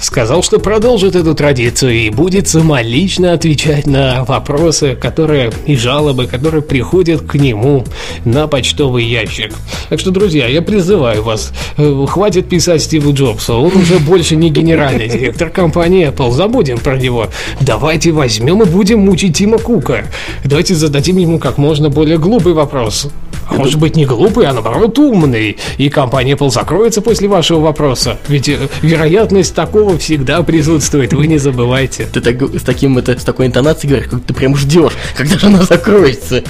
сказал, 0.00 0.42
что 0.42 0.58
продолжит 0.58 1.14
эту 1.14 1.34
традицию 1.34 1.92
и 1.92 2.10
будет 2.10 2.48
самолично 2.48 3.32
отвечать 3.32 3.86
на 3.86 4.24
вопросы, 4.24 4.96
которые 4.96 5.52
и 5.66 5.76
жалобы, 5.76 6.26
которые 6.26 6.62
приходят 6.62 7.22
к 7.22 7.34
нему 7.36 7.84
на 8.24 8.48
почтовый 8.48 9.04
ящик. 9.04 9.52
Так 9.88 10.00
что, 10.00 10.10
друзья, 10.10 10.48
я 10.48 10.60
призываю 10.60 11.22
вас, 11.22 11.52
э, 11.76 12.06
хватит 12.08 12.48
писать 12.48 12.82
Стиву 12.82 13.12
Джобсу, 13.14 13.54
он 13.54 13.76
уже 13.76 13.98
больше 13.98 14.34
не 14.34 14.50
генеральный 14.62 15.08
директор 15.16 15.50
компании 15.50 16.08
Apple. 16.08 16.30
Забудем 16.30 16.78
про 16.78 16.96
него. 16.96 17.28
Давайте 17.60 18.12
возьмем 18.12 18.62
и 18.62 18.66
будем 18.66 19.00
мучить 19.00 19.36
Тима 19.36 19.58
Кука. 19.58 20.04
Давайте 20.44 20.74
зададим 20.74 21.18
ему 21.18 21.38
как 21.38 21.58
можно 21.58 21.90
более 21.90 22.18
глупый 22.18 22.52
вопрос. 22.52 23.08
А 23.52 23.58
может 23.58 23.78
быть 23.78 23.96
не 23.96 24.06
глупый, 24.06 24.46
а 24.46 24.52
наоборот 24.52 24.98
умный. 24.98 25.56
И 25.76 25.88
компания 25.88 26.32
Apple 26.32 26.50
закроется 26.50 27.02
после 27.02 27.28
вашего 27.28 27.60
вопроса. 27.60 28.18
Ведь 28.28 28.48
э, 28.48 28.68
вероятность 28.82 29.54
такого 29.54 29.98
всегда 29.98 30.42
присутствует, 30.42 31.12
вы 31.12 31.26
не 31.26 31.38
забывайте. 31.38 32.06
Ты 32.12 32.20
так, 32.20 32.42
с, 32.42 32.62
таким, 32.62 32.98
это, 32.98 33.18
с 33.18 33.24
такой 33.24 33.46
интонацией 33.46 33.90
говоришь, 33.90 34.10
как 34.10 34.22
ты 34.22 34.34
прям 34.34 34.56
ждешь, 34.56 34.92
когда 35.16 35.38
же 35.38 35.46
она 35.46 35.62
закроется. 35.62 36.42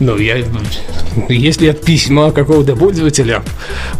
Ну, 0.00 0.16
я... 0.18 0.36
Если 1.28 1.68
от 1.68 1.80
письма 1.82 2.32
какого-то 2.32 2.74
пользователя, 2.74 3.42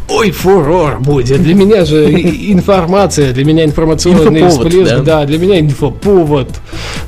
ой, 0.09 0.31
фурор 0.31 0.99
будет. 1.01 1.43
Для 1.43 1.55
меня 1.55 1.85
же 1.85 2.11
информация, 2.11 3.33
для 3.33 3.45
меня 3.45 3.65
информационный 3.65 4.49
всплеск, 4.49 4.91
да? 4.91 5.01
да, 5.01 5.25
для 5.25 5.39
меня 5.39 5.61
инфоповод, 5.61 6.49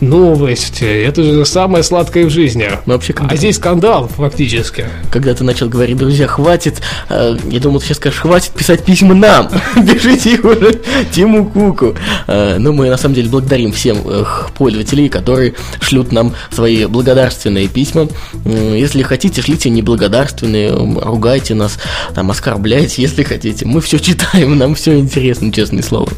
новость. 0.00 0.82
Это 0.82 1.22
же 1.22 1.44
самое 1.44 1.82
сладкое 1.82 2.26
в 2.26 2.30
жизни. 2.30 2.68
Ну, 2.86 2.94
вообще. 2.94 3.14
А 3.18 3.36
здесь 3.36 3.56
скандал, 3.56 4.08
фактически. 4.08 4.65
Когда 5.10 5.34
ты 5.34 5.44
начал 5.44 5.68
говорить, 5.68 5.96
друзья, 5.96 6.26
хватит, 6.26 6.82
э, 7.08 7.36
я 7.50 7.60
думал, 7.60 7.80
ты 7.80 7.86
сейчас 7.86 7.98
скажешь, 7.98 8.20
хватит 8.20 8.50
писать 8.50 8.84
письма 8.84 9.14
нам, 9.14 9.48
пишите 9.74 10.34
их 10.34 10.44
уже 10.44 10.80
Тиму 11.12 11.46
Куку. 11.46 11.94
Э, 12.26 12.56
но 12.58 12.70
ну, 12.70 12.72
мы, 12.72 12.90
на 12.90 12.96
самом 12.96 13.14
деле, 13.14 13.28
благодарим 13.28 13.72
всем 13.72 13.98
э, 14.04 14.24
пользователей, 14.56 15.08
которые 15.08 15.54
шлют 15.80 16.12
нам 16.12 16.34
свои 16.50 16.86
благодарственные 16.86 17.68
письма. 17.68 18.08
Если 18.44 19.02
хотите, 19.02 19.42
шлите 19.42 19.70
неблагодарственные, 19.70 20.72
ругайте 20.72 21.54
нас, 21.54 21.78
там, 22.14 22.30
оскорбляйте, 22.30 23.02
если 23.02 23.22
хотите. 23.22 23.66
Мы 23.66 23.80
все 23.80 23.98
читаем, 23.98 24.58
нам 24.58 24.74
все 24.74 24.98
интересно, 24.98 25.52
честное 25.52 25.82
слово. 25.82 26.08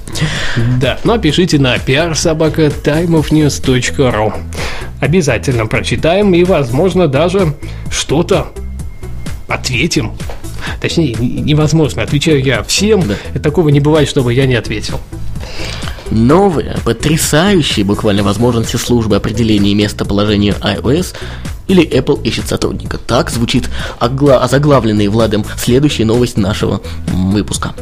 Да, 0.80 0.98
но 1.04 1.18
пишите 1.18 1.58
на 1.58 1.76
pr 1.76 2.12
timeofnews.ru 2.12 4.32
Обязательно 5.00 5.66
прочитаем 5.66 6.34
и, 6.34 6.44
возможно, 6.44 7.06
даже 7.06 7.54
что-то 7.90 8.48
ответим. 9.46 10.12
Точнее, 10.80 11.14
невозможно, 11.14 12.02
отвечаю 12.02 12.42
я 12.42 12.62
всем. 12.62 13.02
Да. 13.06 13.40
Такого 13.40 13.68
не 13.68 13.80
бывает, 13.80 14.08
чтобы 14.08 14.34
я 14.34 14.46
не 14.46 14.54
ответил. 14.54 15.00
Новые, 16.10 16.76
потрясающие 16.84 17.84
буквально 17.84 18.22
возможности 18.22 18.76
службы 18.76 19.16
определения 19.16 19.74
местоположения 19.74 20.54
iOS 20.54 21.14
или 21.68 21.86
Apple 21.88 22.22
ищет 22.22 22.48
сотрудника. 22.48 22.98
Так 22.98 23.30
звучит 23.30 23.70
озаглавленный 24.00 25.08
Владом 25.08 25.44
следующая 25.56 26.04
новость 26.04 26.36
нашего 26.36 26.80
выпуска. 27.12 27.74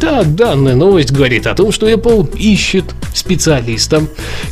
Да, 0.00 0.22
данная 0.22 0.74
новость 0.74 1.12
говорит 1.12 1.46
о 1.46 1.54
том, 1.54 1.72
что 1.72 1.88
Apple 1.88 2.36
ищет 2.36 2.84
специалиста, 3.14 4.02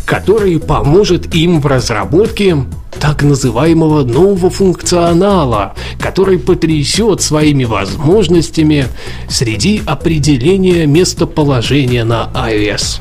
который 0.04 0.58
поможет 0.58 1.34
им 1.34 1.60
в 1.60 1.66
разработке 1.66 2.64
так 3.00 3.22
называемого 3.22 4.04
нового 4.04 4.50
функционала, 4.50 5.74
который 6.00 6.38
потрясет 6.38 7.20
своими 7.20 7.64
возможностями 7.64 8.86
среди 9.28 9.82
определения 9.84 10.86
местоположения 10.86 12.04
на 12.04 12.30
iOS. 12.34 13.00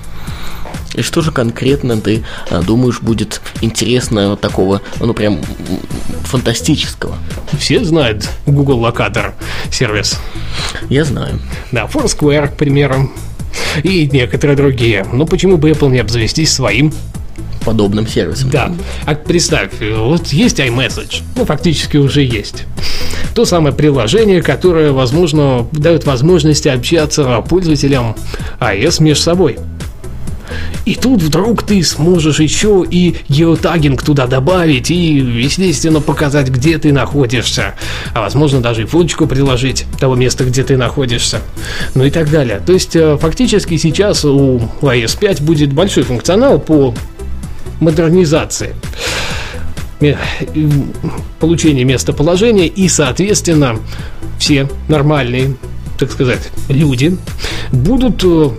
И 0.95 1.01
что 1.01 1.21
же 1.21 1.31
конкретно 1.31 2.00
ты 2.00 2.24
а, 2.50 2.62
думаешь 2.62 3.00
будет 3.00 3.41
интересно 3.62 4.36
такого, 4.36 4.81
ну 5.00 5.13
прям 5.13 5.39
фантастического? 6.24 7.15
Все 7.57 7.83
знают 7.83 8.29
Google 8.45 8.79
Локатор 8.79 9.33
сервис. 9.71 10.19
Я 10.89 11.05
знаю. 11.05 11.39
Да, 11.71 11.86
Foursquare, 11.86 12.48
к 12.48 12.57
примеру. 12.57 13.12
И 13.83 14.10
некоторые 14.12 14.57
другие. 14.57 15.05
Но 15.12 15.25
почему 15.25 15.57
бы 15.57 15.69
Apple 15.69 15.89
не 15.89 16.00
обзавестись 16.00 16.51
своим 16.51 16.93
подобным 17.63 18.07
сервисом. 18.07 18.50
Да. 18.50 18.74
А 19.05 19.15
представь, 19.15 19.71
вот 19.79 20.27
есть 20.27 20.60
iMessage, 20.60 21.21
ну, 21.36 21.45
фактически 21.45 21.98
уже 21.98 22.24
есть. 22.24 22.65
То 23.36 23.45
самое 23.45 23.74
приложение, 23.74 24.41
которое, 24.41 24.91
возможно, 24.91 25.67
дает 25.71 26.05
возможность 26.05 26.67
общаться 26.67 27.43
пользователям 27.48 28.15
iOS 28.60 29.03
между 29.03 29.24
собой. 29.24 29.57
И 30.86 30.96
тут 30.96 31.22
вдруг 31.22 31.63
ты 31.63 31.84
сможешь 31.84 32.39
еще 32.39 32.86
и 32.89 33.15
геотагинг 33.30 34.01
туда 34.01 34.27
добавить 34.27 34.89
и, 34.89 35.15
естественно, 35.15 36.01
показать, 36.01 36.50
где 36.50 36.77
ты 36.77 36.91
находишься. 36.91 37.75
А 38.13 38.22
возможно, 38.22 38.62
даже 38.62 38.84
и 38.84 38.86
фоточку 38.86 39.27
приложить 39.27 39.86
того 40.00 40.15
места, 40.15 40.44
где 40.44 40.63
ты 40.63 40.77
находишься. 40.77 41.41
Ну 41.94 42.03
и 42.03 42.10
так 42.10 42.30
далее. 42.30 42.62
То 42.65 42.74
есть, 42.74 42.96
э, 42.96 43.18
фактически 43.18 43.77
сейчас 43.77 44.25
у 44.25 44.60
iOS 44.82 45.20
5 45.20 45.41
будет 45.41 45.74
большой 45.74 46.03
функционал 46.03 46.60
по 46.60 46.94
модернизации 47.80 48.75
получения 51.39 51.84
местоположения 51.84 52.65
и, 52.65 52.88
соответственно, 52.88 53.77
все 54.39 54.68
нормальные, 54.88 55.56
так 56.00 56.12
сказать, 56.12 56.50
люди 56.70 57.18
будут 57.72 58.24
э, 58.24 58.50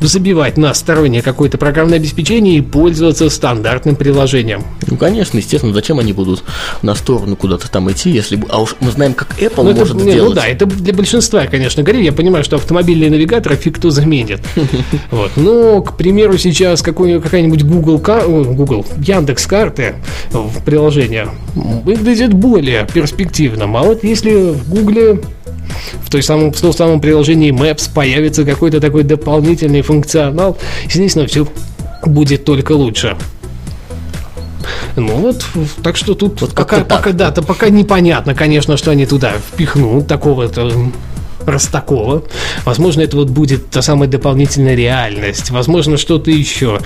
забивать 0.00 0.56
на 0.56 0.72
стороннее 0.74 1.22
какое-то 1.22 1.58
программное 1.58 1.98
обеспечение 1.98 2.56
и 2.56 2.60
пользоваться 2.60 3.28
стандартным 3.30 3.96
приложением. 3.96 4.62
Ну, 4.86 4.96
конечно, 4.96 5.38
естественно, 5.38 5.72
зачем 5.72 5.98
они 5.98 6.12
будут 6.12 6.44
на 6.82 6.94
сторону 6.94 7.36
куда-то 7.36 7.70
там 7.70 7.90
идти, 7.90 8.10
если... 8.10 8.40
А 8.48 8.60
уж 8.60 8.76
мы 8.80 8.90
знаем, 8.90 9.14
как 9.14 9.38
Apple 9.40 9.62
ну, 9.62 9.72
может 9.72 9.96
это, 9.96 10.04
сделать. 10.04 10.28
Ну 10.30 10.34
да, 10.34 10.46
это 10.46 10.66
для 10.66 10.92
большинства, 10.92 11.46
конечно, 11.46 11.82
говорю. 11.82 12.00
Я 12.00 12.12
понимаю, 12.12 12.44
что 12.44 12.56
автомобильные 12.56 13.10
навигаторы 13.10 13.56
фиг 13.56 13.78
кто 13.78 13.90
заменит. 13.90 14.40
Вот. 15.10 15.32
Но, 15.36 15.82
к 15.82 15.96
примеру, 15.96 16.38
сейчас 16.38 16.82
какая-нибудь 16.82 17.62
Google, 17.64 17.98
Google 17.98 18.84
Яндекс 18.98 19.46
карты 19.46 19.94
в 20.30 20.62
приложение 20.64 21.28
выглядит 21.54 22.32
более 22.34 22.86
перспективным. 22.86 23.76
А 23.76 23.82
вот 23.82 24.04
если 24.04 24.52
в 24.52 24.68
Google 24.68 25.20
в, 26.02 26.10
той 26.10 26.22
самом, 26.22 26.52
в 26.52 26.60
том 26.60 26.72
самом 26.72 27.00
приложении 27.00 27.52
Maps 27.52 27.90
появится 27.92 28.44
какой-то 28.44 28.80
такой 28.80 29.02
дополнительный 29.02 29.82
функционал, 29.82 30.56
естественно, 30.84 31.26
все 31.26 31.46
будет 32.04 32.44
только 32.44 32.72
лучше. 32.72 33.16
Ну 34.96 35.14
вот, 35.16 35.44
так 35.82 35.96
что 35.96 36.14
тут 36.14 36.40
вот 36.40 36.54
пока, 36.54 36.84
пока, 36.84 37.12
да, 37.12 37.30
то 37.30 37.42
пока 37.42 37.68
непонятно, 37.68 38.34
конечно, 38.34 38.76
что 38.76 38.90
они 38.90 39.06
туда 39.06 39.32
впихнут 39.52 40.06
такого-то 40.06 40.90
Простакова. 41.44 42.24
Возможно, 42.66 43.00
это 43.00 43.16
вот 43.16 43.30
будет 43.30 43.70
та 43.70 43.80
самая 43.80 44.06
дополнительная 44.06 44.74
реальность. 44.74 45.50
Возможно, 45.50 45.96
что-то 45.96 46.30
еще. 46.30 46.78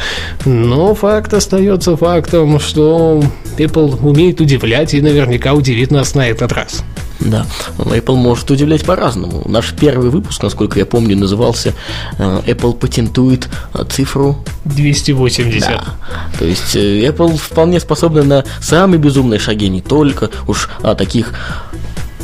Но 0.44 0.94
факт 0.94 1.34
остается 1.34 1.96
фактом, 1.96 2.60
что 2.60 3.24
Apple 3.56 3.98
умеет 4.06 4.40
удивлять 4.40 4.94
и 4.94 5.00
наверняка 5.00 5.54
удивит 5.54 5.90
нас 5.90 6.14
на 6.14 6.28
этот 6.28 6.52
раз. 6.52 6.84
Да, 7.24 7.46
Apple 7.78 8.16
может 8.16 8.50
удивлять 8.50 8.84
по-разному. 8.84 9.42
Наш 9.46 9.72
первый 9.72 10.10
выпуск, 10.10 10.42
насколько 10.42 10.78
я 10.78 10.86
помню, 10.86 11.16
назывался 11.16 11.74
э, 12.18 12.42
Apple 12.46 12.74
патентует 12.74 13.48
э, 13.74 13.84
цифру 13.88 14.44
280. 14.64 15.68
Да. 15.68 15.84
То 16.38 16.44
есть 16.44 16.74
э, 16.74 17.06
Apple 17.08 17.36
вполне 17.36 17.80
способна 17.80 18.22
на 18.22 18.44
самые 18.60 18.98
безумные 18.98 19.38
шаги, 19.38 19.68
не 19.68 19.80
только 19.80 20.30
уж 20.48 20.68
а, 20.82 20.94
таких 20.94 21.32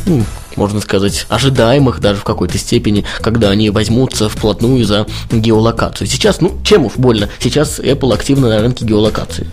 ну, 0.06 0.24
можно 0.56 0.80
сказать, 0.80 1.26
ожидаемых 1.28 2.00
даже 2.00 2.20
в 2.20 2.24
какой-то 2.24 2.58
степени, 2.58 3.04
когда 3.20 3.50
они 3.50 3.70
возьмутся 3.70 4.28
вплотную 4.28 4.84
за 4.84 5.06
геолокацию. 5.30 6.06
Сейчас, 6.06 6.40
ну, 6.40 6.58
чем 6.64 6.86
уж 6.86 6.94
больно, 6.96 7.28
сейчас 7.38 7.78
Apple 7.78 8.12
активно 8.12 8.48
на 8.48 8.60
рынке 8.60 8.84
геолокации. 8.84 9.46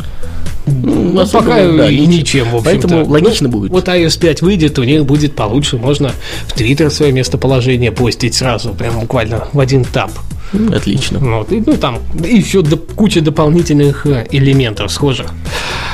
Ну, 0.67 1.11
ну 1.13 1.27
пока 1.27 1.67
да, 1.71 1.89
и 1.89 2.05
ничем, 2.05 2.49
в 2.51 2.55
общем 2.55 2.65
Поэтому 2.65 2.99
ну, 2.99 3.11
логично 3.11 3.47
ну, 3.47 3.59
будет. 3.59 3.71
Вот 3.71 3.87
iOS 3.87 4.19
5 4.19 4.41
выйдет, 4.41 4.79
у 4.79 4.83
них 4.83 5.05
будет 5.05 5.35
получше. 5.35 5.77
Можно 5.77 6.11
в 6.47 6.55
Twitter 6.55 6.89
свое 6.89 7.11
местоположение 7.11 7.91
постить 7.91 8.35
сразу, 8.35 8.73
прям 8.73 8.99
буквально 8.99 9.47
в 9.53 9.59
один 9.59 9.83
тап. 9.83 10.11
Отлично. 10.73 11.19
Вот, 11.19 11.51
и, 11.51 11.61
ну, 11.65 11.75
там 11.77 11.99
еще 12.23 12.61
до, 12.61 12.77
куча 12.77 13.21
дополнительных 13.21 14.05
э, 14.05 14.25
элементов 14.31 14.91
схожих. 14.91 15.27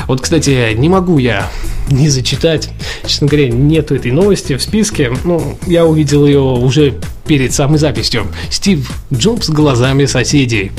Вот, 0.08 0.22
кстати, 0.22 0.74
не 0.76 0.90
могу 0.90 1.18
я 1.18 1.50
не 1.90 2.10
зачитать. 2.10 2.70
Честно 3.06 3.28
говоря, 3.28 3.50
нету 3.50 3.96
этой 3.96 4.12
новости 4.12 4.56
в 4.56 4.62
списке. 4.62 5.12
Ну, 5.24 5.58
я 5.68 5.86
увидел 5.86 6.26
ее 6.26 6.40
уже 6.40 6.96
перед 7.26 7.54
самой 7.54 7.80
записью. 7.80 8.28
Стив 8.50 8.92
Джобс 9.14 9.50
глазами 9.50 10.06
соседей. 10.06 10.72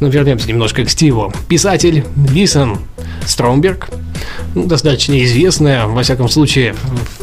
Ну, 0.00 0.08
вернемся 0.08 0.48
немножко 0.48 0.84
к 0.84 0.90
Стиву. 0.90 1.32
Писатель 1.48 2.04
Висон 2.16 2.78
Стромберг, 3.26 3.88
ну, 4.54 4.66
достаточно 4.66 5.22
известная, 5.24 5.86
во 5.86 6.02
всяком 6.02 6.28
случае, 6.28 6.74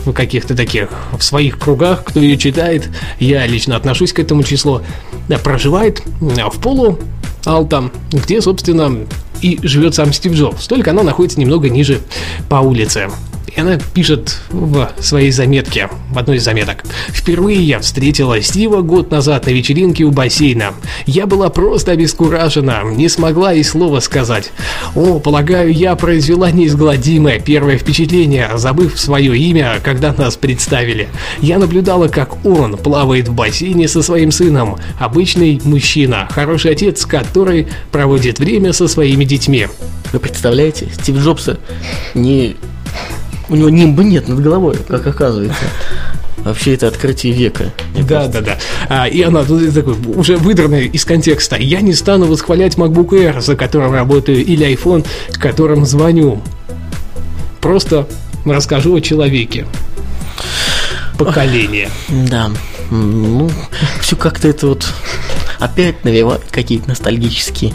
в 0.05 0.13
каких-то 0.13 0.55
таких, 0.55 0.89
в 1.17 1.23
своих 1.23 1.57
кругах, 1.59 2.03
кто 2.03 2.19
ее 2.19 2.37
читает, 2.37 2.89
я 3.19 3.45
лично 3.45 3.75
отношусь 3.75 4.13
к 4.13 4.19
этому 4.19 4.43
числу, 4.43 4.81
проживает 5.43 6.01
в 6.19 6.59
полу 6.61 6.99
Алтам, 7.45 7.91
где, 8.11 8.41
собственно, 8.41 9.05
и 9.41 9.59
живет 9.63 9.95
сам 9.95 10.13
Стив 10.13 10.33
Джобс, 10.33 10.67
только 10.67 10.91
она 10.91 11.03
находится 11.03 11.39
немного 11.39 11.69
ниже 11.69 12.01
по 12.49 12.55
улице. 12.55 13.09
И 13.47 13.59
она 13.59 13.77
пишет 13.93 14.39
в 14.49 14.89
своей 14.99 15.31
заметке, 15.31 15.89
в 16.11 16.17
одной 16.17 16.37
из 16.37 16.43
заметок. 16.43 16.83
«Впервые 17.09 17.61
я 17.63 17.79
встретила 17.79 18.41
Стива 18.41 18.81
год 18.81 19.09
назад 19.09 19.45
на 19.45 19.51
вечеринке 19.51 20.03
у 20.03 20.11
бассейна. 20.11 20.73
Я 21.05 21.25
была 21.25 21.49
просто 21.49 21.93
обескуражена, 21.93 22.83
не 22.85 23.09
смогла 23.09 23.53
и 23.53 23.63
слова 23.63 23.99
сказать. 23.99 24.51
О, 24.95 25.19
полагаю, 25.19 25.73
я 25.73 25.95
произвела 25.95 26.51
неизгладимое 26.51 27.39
первое 27.39 27.77
впечатление, 27.77 28.49
забыв 28.55 28.99
свое 28.99 29.37
имя, 29.37 29.79
когда 29.83 30.13
нас 30.13 30.35
представили. 30.35 31.07
Я 31.39 31.57
наблюдала, 31.57 32.09
как 32.09 32.45
он 32.45 32.77
плавает 32.77 33.27
в 33.29 33.33
бассейне 33.33 33.87
со 33.87 34.01
своим 34.01 34.31
сыном. 34.31 34.77
Обычный 34.99 35.61
мужчина, 35.63 36.27
хороший 36.29 36.71
отец, 36.71 37.05
который 37.05 37.67
проводит 37.91 38.39
время 38.39 38.73
со 38.73 38.87
своими 38.87 39.23
детьми». 39.23 39.67
Вы 40.13 40.19
представляете, 40.19 40.87
Стив 40.93 41.17
Джобса 41.17 41.59
не 42.13 42.55
у 43.49 43.55
него 43.55 43.69
нимба 43.69 44.03
нет 44.03 44.27
над 44.27 44.41
головой, 44.41 44.75
как 44.87 45.05
оказывается. 45.07 45.63
Вообще 46.37 46.75
это 46.75 46.87
открытие 46.87 47.33
века. 47.33 47.73
Да, 48.07 48.27
да, 48.27 48.41
да. 48.41 48.57
А, 48.87 49.07
и 49.07 49.21
она 49.21 49.43
тут 49.43 49.73
такой, 49.73 49.95
уже 50.15 50.37
выдранная 50.37 50.83
из 50.83 51.03
контекста. 51.03 51.57
Я 51.57 51.81
не 51.81 51.93
стану 51.93 52.25
восхвалять 52.27 52.75
MacBook 52.75 53.09
Air, 53.09 53.41
за 53.41 53.55
которым 53.55 53.91
работаю, 53.91 54.45
или 54.45 54.65
iPhone, 54.65 55.05
к 55.33 55.39
которым 55.39 55.85
звоню. 55.85 56.41
Просто 57.59 58.07
расскажу 58.45 58.95
о 58.95 59.01
человеке. 59.01 59.65
Поколение. 61.17 61.89
Да. 62.09 62.51
Ну, 62.91 63.49
все 63.99 64.15
как-то 64.15 64.47
это 64.47 64.67
вот 64.67 64.87
опять 65.59 66.05
навевает 66.05 66.43
какие-то 66.51 66.89
ностальгические 66.89 67.73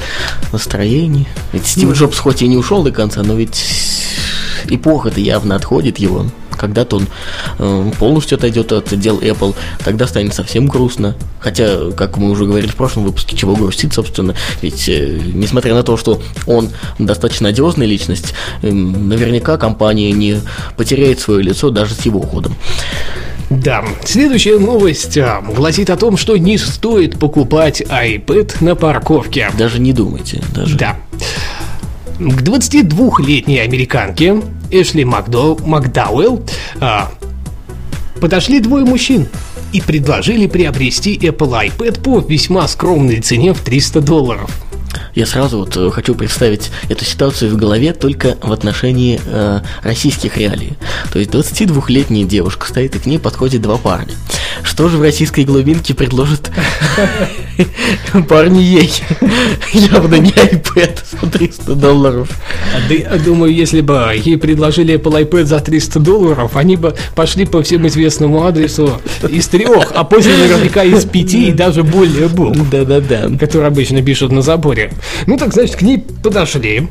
настроения. 0.53 1.27
Ведь 1.53 1.67
Стив 1.67 1.89
ну, 1.89 1.95
Джобс 1.95 2.19
хоть 2.19 2.43
и 2.43 2.49
не 2.49 2.57
ушел 2.57 2.83
до 2.83 2.93
конца, 2.93 3.23
но 3.23 3.35
ведь 3.35 4.02
эпоха-то 4.69 5.21
явно 5.21 5.57
отходит 5.57 5.99
его. 5.99 6.27
Когда-то 6.51 6.97
он 6.97 7.09
э, 7.59 7.91
полностью 7.99 8.37
отойдет 8.37 8.73
от 8.73 8.97
дел 8.99 9.19
Apple, 9.19 9.55
тогда 9.85 10.07
станет 10.07 10.35
совсем 10.35 10.69
грустно. 10.69 11.17
Хотя, 11.41 11.91
как 11.91 12.19
мы 12.19 12.31
уже 12.31 12.45
говорили 12.45 12.71
в 12.71 12.77
прошлом 12.77 13.05
выпуске, 13.05 13.37
чего 13.37 13.57
грустить, 13.57 13.93
собственно, 13.93 14.35
ведь 14.61 14.89
э, 14.89 15.19
несмотря 15.35 15.75
на 15.75 15.83
то, 15.83 15.97
что 15.97 16.21
он 16.47 16.71
достаточно 16.99 17.49
одиозная 17.49 17.87
личность, 17.87 18.35
э, 18.63 18.71
наверняка 18.71 19.57
компания 19.57 20.13
не 20.13 20.41
потеряет 20.77 21.21
свое 21.21 21.43
лицо 21.43 21.71
даже 21.71 21.95
с 21.95 22.03
его 22.03 22.21
уходом. 22.21 22.55
Да, 23.51 23.85
следующая 24.05 24.59
новость 24.59 25.19
а, 25.19 25.43
гласит 25.43 25.91
о 25.91 25.97
том, 25.97 26.17
что 26.17 26.37
не 26.39 26.57
стоит 26.57 27.19
покупать 27.19 27.83
iPad 27.83 28.57
на 28.61 28.75
парковке. 28.75 29.51
Даже 29.59 29.79
не 29.79 29.93
думайте. 29.93 30.43
Даже. 30.55 30.77
Да. 30.79 30.97
К 32.23 32.41
22-летней 32.41 33.59
американке 33.59 34.41
Эшли 34.71 35.05
Макдо, 35.05 35.57
Макдауэлл 35.57 36.45
а, 36.81 37.11
подошли 38.21 38.61
двое 38.61 38.85
мужчин 38.85 39.27
и 39.73 39.81
предложили 39.81 40.47
приобрести 40.47 41.17
Apple 41.17 41.73
iPad 41.77 42.01
по 42.01 42.21
весьма 42.21 42.69
скромной 42.69 43.21
цене 43.21 43.53
в 43.53 43.61
300 43.61 44.03
долларов. 44.03 44.51
Я 45.15 45.27
сразу 45.27 45.59
вот 45.59 45.77
э, 45.77 45.91
хочу 45.91 46.15
представить 46.15 46.71
эту 46.89 47.05
ситуацию 47.05 47.51
в 47.51 47.57
голове 47.57 47.93
только 47.93 48.39
в 48.41 48.51
отношении 48.51 49.21
э, 49.25 49.61
российских 49.83 50.39
реалий. 50.39 50.73
То 51.13 51.19
есть 51.19 51.31
22-летняя 51.31 52.25
девушка 52.25 52.67
стоит, 52.67 52.97
и 52.97 52.99
к 52.99 53.05
ней 53.05 53.19
подходит 53.19 53.61
два 53.61 53.77
парня. 53.77 54.15
что 54.63 54.89
же 54.89 54.97
в 54.97 55.03
российской 55.03 55.45
глубинке 55.45 55.93
предложит 55.93 56.51
парни 58.29 58.61
ей? 58.61 58.91
Явно 59.75 60.15
не 60.15 60.31
iPad 60.31 60.99
за 61.21 61.31
300 61.31 61.75
долларов. 61.75 62.31
Да, 62.89 63.19
думаю, 63.19 63.53
если 63.53 63.83
бы 63.83 64.13
ей 64.17 64.39
предложили 64.39 64.95
Apple 64.95 65.29
iPad 65.29 65.45
за 65.45 65.61
300 65.61 66.01
долларов, 66.01 66.57
они 66.57 66.77
бы 66.77 66.95
пошли 67.15 67.45
по 67.45 67.63
всем 67.63 67.87
известному 67.87 68.47
адресу 68.47 69.01
из 69.29 69.47
трех, 69.49 69.93
а 69.95 70.05
после 70.05 70.37
наверняка 70.39 70.85
из 70.85 71.05
пяти 71.05 71.49
и 71.49 71.53
даже 71.53 71.83
более 71.83 72.29
букв. 72.29 72.59
Да-да-да. 72.71 73.29
Которые 73.39 73.69
обычно 73.69 74.03
пишут 74.03 74.33
на 74.33 74.41
заборе. 74.41 74.91
Ну 75.27 75.37
так, 75.37 75.53
значит, 75.53 75.77
к 75.77 75.83
ней 75.83 75.99
подошли, 75.99 76.89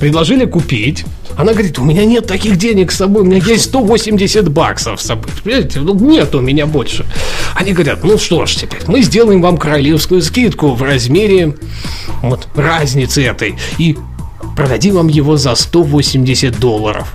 предложили 0.00 0.44
купить. 0.44 1.04
Она 1.36 1.52
говорит, 1.52 1.78
у 1.78 1.84
меня 1.84 2.04
нет 2.04 2.26
таких 2.26 2.56
денег 2.56 2.92
с 2.92 2.96
собой, 2.96 3.22
у 3.22 3.24
меня 3.24 3.38
есть 3.38 3.64
180 3.64 4.48
баксов 4.50 5.00
с 5.00 5.06
собой. 5.06 5.30
Понимаете, 5.42 5.80
ну 5.80 5.94
нет 5.94 6.34
у 6.34 6.40
меня 6.40 6.66
больше. 6.66 7.06
Они 7.54 7.72
говорят, 7.72 8.04
ну 8.04 8.18
что 8.18 8.44
ж 8.46 8.54
теперь, 8.54 8.80
мы 8.86 9.02
сделаем 9.02 9.40
вам 9.40 9.56
королевскую 9.56 10.22
скидку 10.22 10.74
в 10.74 10.82
размере 10.82 11.54
вот 12.22 12.48
разницы 12.54 13.22
этой. 13.24 13.56
И 13.78 13.96
продадим 14.56 14.94
вам 14.94 15.08
его 15.08 15.36
за 15.36 15.54
180 15.54 16.58
долларов. 16.58 17.14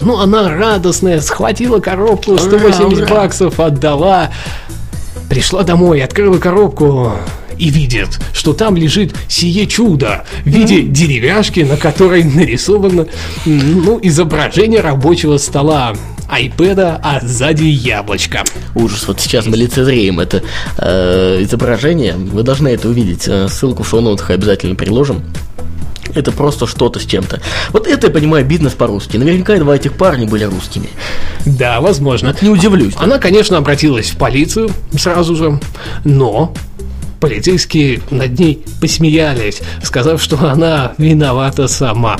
Ну, 0.00 0.18
она 0.18 0.48
радостная, 0.48 1.20
схватила 1.20 1.78
коробку, 1.78 2.36
180 2.36 2.80
ура, 2.80 2.96
ура. 2.96 3.06
баксов 3.06 3.60
отдала. 3.60 4.30
Пришла 5.28 5.62
домой, 5.62 6.02
открыла 6.02 6.38
коробку, 6.38 7.12
и 7.58 7.70
видит, 7.70 8.20
что 8.32 8.52
там 8.52 8.76
лежит 8.76 9.14
сие 9.28 9.66
чудо 9.66 10.24
в 10.44 10.48
виде 10.48 10.82
mm. 10.82 10.88
деревяшки, 10.88 11.60
на 11.60 11.76
которой 11.76 12.24
нарисовано 12.24 13.06
ну, 13.44 13.98
изображение 14.02 14.80
рабочего 14.80 15.36
стола 15.38 15.94
айпэда, 16.28 17.00
а 17.02 17.20
сзади 17.22 17.64
яблочко. 17.64 18.44
Ужас, 18.74 19.06
вот 19.06 19.20
сейчас 19.20 19.46
мы 19.46 19.56
лицезреем 19.56 20.18
это 20.18 20.42
э, 20.78 21.42
изображение, 21.42 22.14
вы 22.14 22.42
должны 22.42 22.68
это 22.68 22.88
увидеть, 22.88 23.28
э, 23.28 23.48
ссылку 23.48 23.82
в 23.82 23.88
шоу-ноутах 23.88 24.30
обязательно 24.30 24.74
приложим. 24.74 25.22
Это 26.14 26.32
просто 26.32 26.66
что-то 26.66 26.98
с 27.00 27.04
чем-то. 27.04 27.40
Вот 27.70 27.86
это 27.86 28.08
я 28.08 28.12
понимаю 28.12 28.44
бизнес 28.44 28.74
по-русски. 28.74 29.16
Наверняка 29.16 29.56
два 29.56 29.76
этих 29.76 29.94
парня 29.94 30.26
были 30.26 30.44
русскими. 30.44 30.88
Да, 31.46 31.80
возможно. 31.80 32.28
Вот 32.28 32.42
не 32.42 32.50
удивлюсь. 32.50 32.94
Она, 32.98 33.18
конечно, 33.18 33.56
обратилась 33.56 34.10
в 34.10 34.16
полицию 34.16 34.70
сразу 34.92 35.36
же, 35.36 35.58
но 36.04 36.52
полицейские 37.22 38.00
над 38.10 38.36
ней 38.36 38.64
посмеялись, 38.80 39.62
сказав, 39.84 40.20
что 40.20 40.50
она 40.50 40.92
виновата 40.98 41.68
сама. 41.68 42.18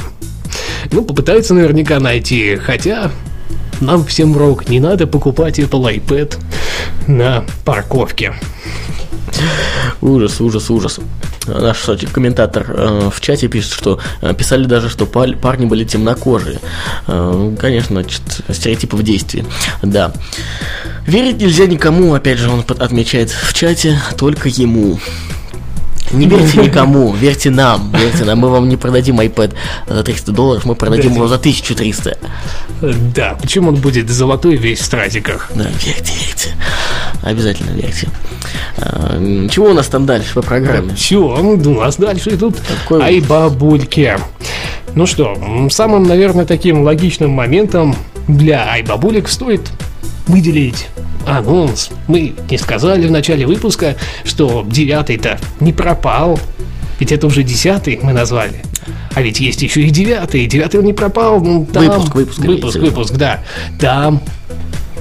Ну, 0.93 1.05
попытаются 1.05 1.55
наверняка 1.55 1.99
найти, 1.99 2.55
хотя 2.55 3.11
нам 3.81 4.05
всем 4.05 4.37
рок, 4.39 4.69
не 4.69 4.79
надо 4.79 5.09
покупать 5.09 5.59
Apple 5.59 5.97
iPad 5.97 6.39
на 7.09 7.45
парковке. 7.65 8.33
Ужас, 10.01 10.41
ужас, 10.41 10.71
ужас. 10.71 11.01
Наш 11.49 11.79
кстати, 11.79 12.07
комментатор 12.07 12.65
э, 12.69 13.11
в 13.13 13.21
чате 13.21 13.49
пишет, 13.49 13.73
что 13.73 13.99
э, 14.21 14.33
писали 14.35 14.67
даже, 14.67 14.89
что 14.89 15.07
пар- 15.07 15.37
парни 15.37 15.67
были 15.67 15.83
темнокожие. 15.83 16.61
Э, 17.09 17.57
конечно, 17.59 18.03
значит, 18.03 18.23
стереотипы 18.53 18.97
в 18.97 19.03
действии. 19.03 19.45
Да. 19.83 20.13
Верить 21.07 21.41
нельзя 21.41 21.67
никому, 21.67 22.15
опять 22.15 22.39
же, 22.39 22.49
он 22.49 22.65
отмечает 22.79 23.31
в 23.31 23.53
чате, 23.55 23.99
только 24.17 24.49
ему. 24.49 24.99
Не 26.13 26.27
верьте 26.27 26.59
никому, 26.59 27.13
верьте 27.13 27.51
нам, 27.51 27.91
верьте 27.93 28.25
нам. 28.25 28.39
Мы 28.39 28.51
вам 28.51 28.69
не 28.69 28.77
продадим 28.77 29.19
iPad 29.21 29.55
за 29.89 30.03
300 30.03 30.33
долларов, 30.33 30.65
мы 30.65 30.75
продадим 30.75 31.15
его 31.15 31.27
за 31.27 31.37
1300. 31.37 32.19
Да, 33.15 33.37
почему 33.41 33.71
он 33.71 33.77
будет 33.77 34.11
золотой 34.11 34.57
весь 34.57 34.81
в 34.81 34.85
стразиках? 34.85 35.51
Да, 35.55 35.65
верьте, 35.85 36.13
верьте. 36.27 36.51
Обязательно 37.23 37.71
верьте. 37.71 38.09
А, 38.79 39.49
чего 39.49 39.71
у 39.71 39.73
нас 39.73 39.87
там 39.87 40.05
дальше 40.05 40.35
по 40.35 40.43
программе? 40.43 40.95
Все, 40.95 41.17
у 41.17 41.81
нас 41.81 41.97
дальше 41.97 42.31
идут 42.31 42.57
Какой... 42.83 43.03
айбабульки. 43.03 44.19
Ну 44.95 45.07
что, 45.07 45.39
самым, 45.71 46.03
наверное, 46.03 46.45
таким 46.45 46.83
логичным 46.83 47.31
моментом 47.31 47.97
для 48.29 48.71
айбабулек 48.71 49.29
стоит 49.29 49.63
выделить 50.27 50.89
анонс. 51.27 51.91
Мы 52.09 52.35
не 52.51 52.59
сказали 52.59 53.07
в 53.07 53.11
начале 53.11 53.47
выпуска, 53.47 53.97
что 54.25 54.65
девятый-то 54.69 55.39
не 55.61 55.73
пропал. 55.73 56.39
Ведь 56.99 57.13
это 57.13 57.27
уже 57.27 57.43
десятый 57.43 57.99
мы 58.03 58.13
назвали. 58.13 58.63
А 59.15 59.23
ведь 59.23 59.41
есть 59.41 59.63
еще 59.63 59.83
и 59.83 59.91
девятый. 59.91 60.47
Девятый 60.47 60.81
он 60.81 60.87
не 60.87 60.93
пропал. 60.93 61.41
Ну, 61.41 61.67
там... 61.67 61.85
Выпуск, 61.85 62.15
выпуск. 62.15 62.39
Выпуск, 62.41 62.79
выпуск, 62.79 63.15
да. 63.15 63.41
Там 63.81 64.23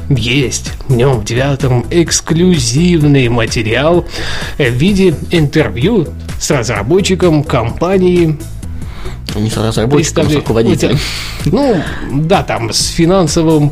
есть 0.10 0.72
в 0.88 0.96
нем 0.96 1.20
в 1.20 1.26
девятом 1.26 1.86
эксклюзивный 1.90 3.30
материал 3.30 4.06
в 4.58 4.70
виде 4.70 5.16
интервью 5.32 6.08
с 6.40 6.52
разработчиком 6.52 7.44
компании 7.44 8.38
не 9.36 9.50
с 9.50 9.58
разработчиком, 9.58 10.28
а 10.28 10.30
с 10.30 10.36
руководителем. 10.36 11.00
Ну, 11.46 11.82
да, 12.12 12.44
там 12.44 12.74
с 12.74 12.88
финансовым 12.88 13.72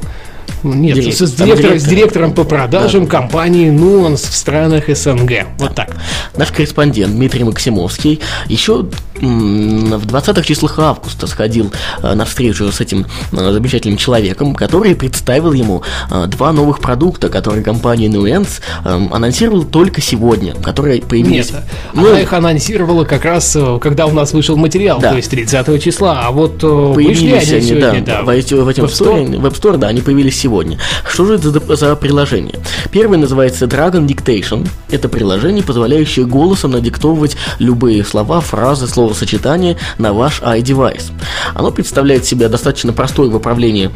нет, 0.63 0.95
Дирек... 0.95 1.13
с, 1.13 1.17
директор, 1.17 1.57
директор. 1.57 1.79
с 1.79 1.83
директором 1.83 2.33
по 2.33 2.43
продажам 2.43 3.05
да. 3.05 3.11
компании 3.11 3.71
Nuance 3.71 4.29
в 4.29 4.35
странах 4.35 4.85
СНГ. 4.87 5.47
Вот 5.57 5.75
так. 5.75 5.95
Наш 6.37 6.51
корреспондент 6.51 7.13
Дмитрий 7.13 7.43
Максимовский 7.43 8.19
еще 8.47 8.85
в 9.21 10.05
20-х 10.05 10.43
числах 10.43 10.79
августа 10.79 11.27
сходил 11.27 11.71
э, 12.01 12.13
на 12.13 12.25
встречу 12.25 12.71
с 12.71 12.79
этим 12.81 13.05
э, 13.31 13.51
замечательным 13.51 13.97
человеком, 13.97 14.55
который 14.55 14.95
представил 14.95 15.53
ему 15.53 15.83
э, 16.09 16.25
два 16.27 16.51
новых 16.51 16.79
продукта, 16.79 17.29
которые 17.29 17.63
компания 17.63 18.07
Nuance 18.07 18.61
анонсировала 18.83 19.65
только 19.65 20.01
сегодня, 20.01 20.55
которые 20.55 21.01
появились. 21.01 21.51
Нет, 21.51 21.63
ну, 21.93 22.09
она 22.09 22.21
их 22.21 22.33
анонсировала 22.33 23.05
как 23.05 23.25
раз, 23.25 23.57
когда 23.81 24.05
у 24.05 24.11
нас 24.11 24.33
вышел 24.33 24.55
материал, 24.57 24.99
да. 24.99 25.11
то 25.11 25.17
есть 25.17 25.29
30 25.29 25.83
числа, 25.83 26.21
а 26.23 26.31
вот 26.31 26.59
появились 26.59 27.49
они, 27.49 27.57
они 27.57 27.67
сегодня, 27.67 28.01
да, 28.01 28.21
да, 28.21 28.23
в, 28.23 28.25
в, 28.25 28.65
в, 28.65 28.67
этом 28.67 28.85
Web 28.85 28.91
Store, 28.91 29.39
в 29.39 29.45
App 29.45 29.61
Store, 29.61 29.77
да, 29.77 29.87
они 29.87 30.01
появились 30.01 30.39
сегодня. 30.39 30.79
Что 31.07 31.25
же 31.25 31.35
это 31.35 31.51
за, 31.51 31.75
за 31.75 31.95
приложение? 31.95 32.55
Первое 32.91 33.17
называется 33.17 33.65
Dragon 33.65 34.07
Dictation. 34.07 34.67
Это 34.89 35.09
приложение, 35.09 35.63
позволяющее 35.63 36.25
голосом 36.25 36.71
надиктовывать 36.71 37.35
любые 37.59 38.03
слова, 38.03 38.41
фразы, 38.41 38.87
слова 38.87 39.08
словосочетание 39.09 39.77
на 39.97 40.13
ваш 40.13 40.41
iDevice. 40.41 41.11
Оно 41.55 41.71
представляет 41.71 42.25
себя 42.25 42.47
достаточно 42.47 42.93
простое 42.93 43.29
в 43.29 43.35
управлении 43.35 43.89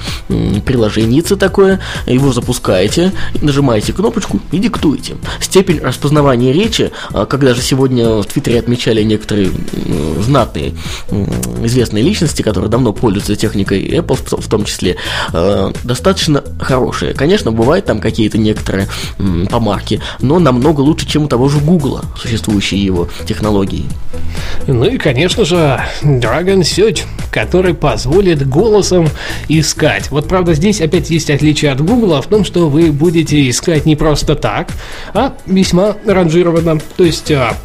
приложенице 0.66 1.36
такое, 1.36 1.80
его 2.08 2.34
запускаете, 2.34 3.12
нажимаете 3.42 3.94
кнопочку 3.94 4.40
и 4.52 4.58
диктуете. 4.58 5.16
Степень 5.40 5.80
распознавания 5.80 6.52
речи, 6.52 6.92
а, 7.12 7.26
когда 7.26 7.54
же 7.54 7.62
сегодня 7.62 8.22
в 8.22 8.26
Твиттере 8.26 8.60
отмечали 8.60 9.04
некоторые 9.04 9.52
знатные 10.20 10.74
известные 11.64 12.04
личности, 12.04 12.42
которые 12.42 12.70
давно 12.70 12.94
пользуются 12.94 13.36
техникой 13.36 13.86
Apple 13.86 14.42
в 14.42 14.48
том 14.48 14.66
числе, 14.66 14.96
а, 15.32 15.72
достаточно 15.84 16.44
хорошие. 16.60 17.14
Конечно, 17.14 17.52
бывают 17.52 17.86
там 17.86 18.00
какие-то 18.00 18.38
некоторые 18.38 18.88
помарки, 19.50 20.02
но 20.22 20.40
намного 20.40 20.82
лучше, 20.82 21.06
чем 21.06 21.24
у 21.24 21.28
того 21.28 21.50
же 21.50 21.60
Google, 21.60 22.02
существующие 22.20 22.84
его 22.84 23.08
технологии. 23.28 23.86
Ну 24.68 24.86
и, 24.86 24.98
конечно 25.04 25.44
же, 25.44 25.82
Dragon 26.02 26.62
Search, 26.62 27.02
который 27.30 27.74
позволит 27.74 28.48
голосом 28.48 29.10
искать. 29.50 30.10
Вот, 30.10 30.28
правда, 30.28 30.54
здесь 30.54 30.82
опять 30.82 31.10
есть 31.10 31.30
отличие 31.30 31.72
от 31.72 31.82
Google 31.82 32.22
в 32.22 32.28
том, 32.28 32.46
что 32.46 32.70
вы 32.70 32.92
будете 32.92 33.50
искать 33.50 33.86
не 33.86 33.96
просто 33.96 34.36
так, 34.36 34.70
а 35.14 35.36
весьма 35.46 35.98
ранжированно. 36.06 36.80
То 36.96 37.04
есть 37.04 37.32
а, 37.32 37.56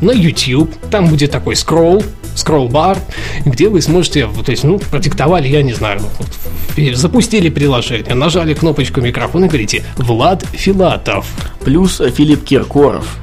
на 0.00 0.12
YouTube, 0.12 0.74
там 0.90 1.08
будет 1.08 1.30
такой 1.30 1.56
скролл, 1.56 2.02
скролл-бар, 2.34 2.98
где 3.44 3.68
вы 3.68 3.82
сможете, 3.82 4.26
то 4.26 4.50
есть, 4.50 4.64
ну, 4.64 4.78
продиктовали, 4.78 5.48
я 5.48 5.62
не 5.62 5.74
знаю, 5.74 6.00
вот, 6.18 6.96
запустили 6.96 7.50
приложение, 7.50 8.14
нажали 8.14 8.54
кнопочку 8.54 9.02
микрофона 9.02 9.44
и 9.44 9.48
говорите 9.48 9.84
«Влад 9.96 10.42
Филатов». 10.52 11.26
Плюс 11.60 11.98
Филипп 11.98 12.44
Киркоров 12.44 13.18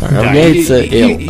равняется 0.00 0.76
L. 0.76 1.20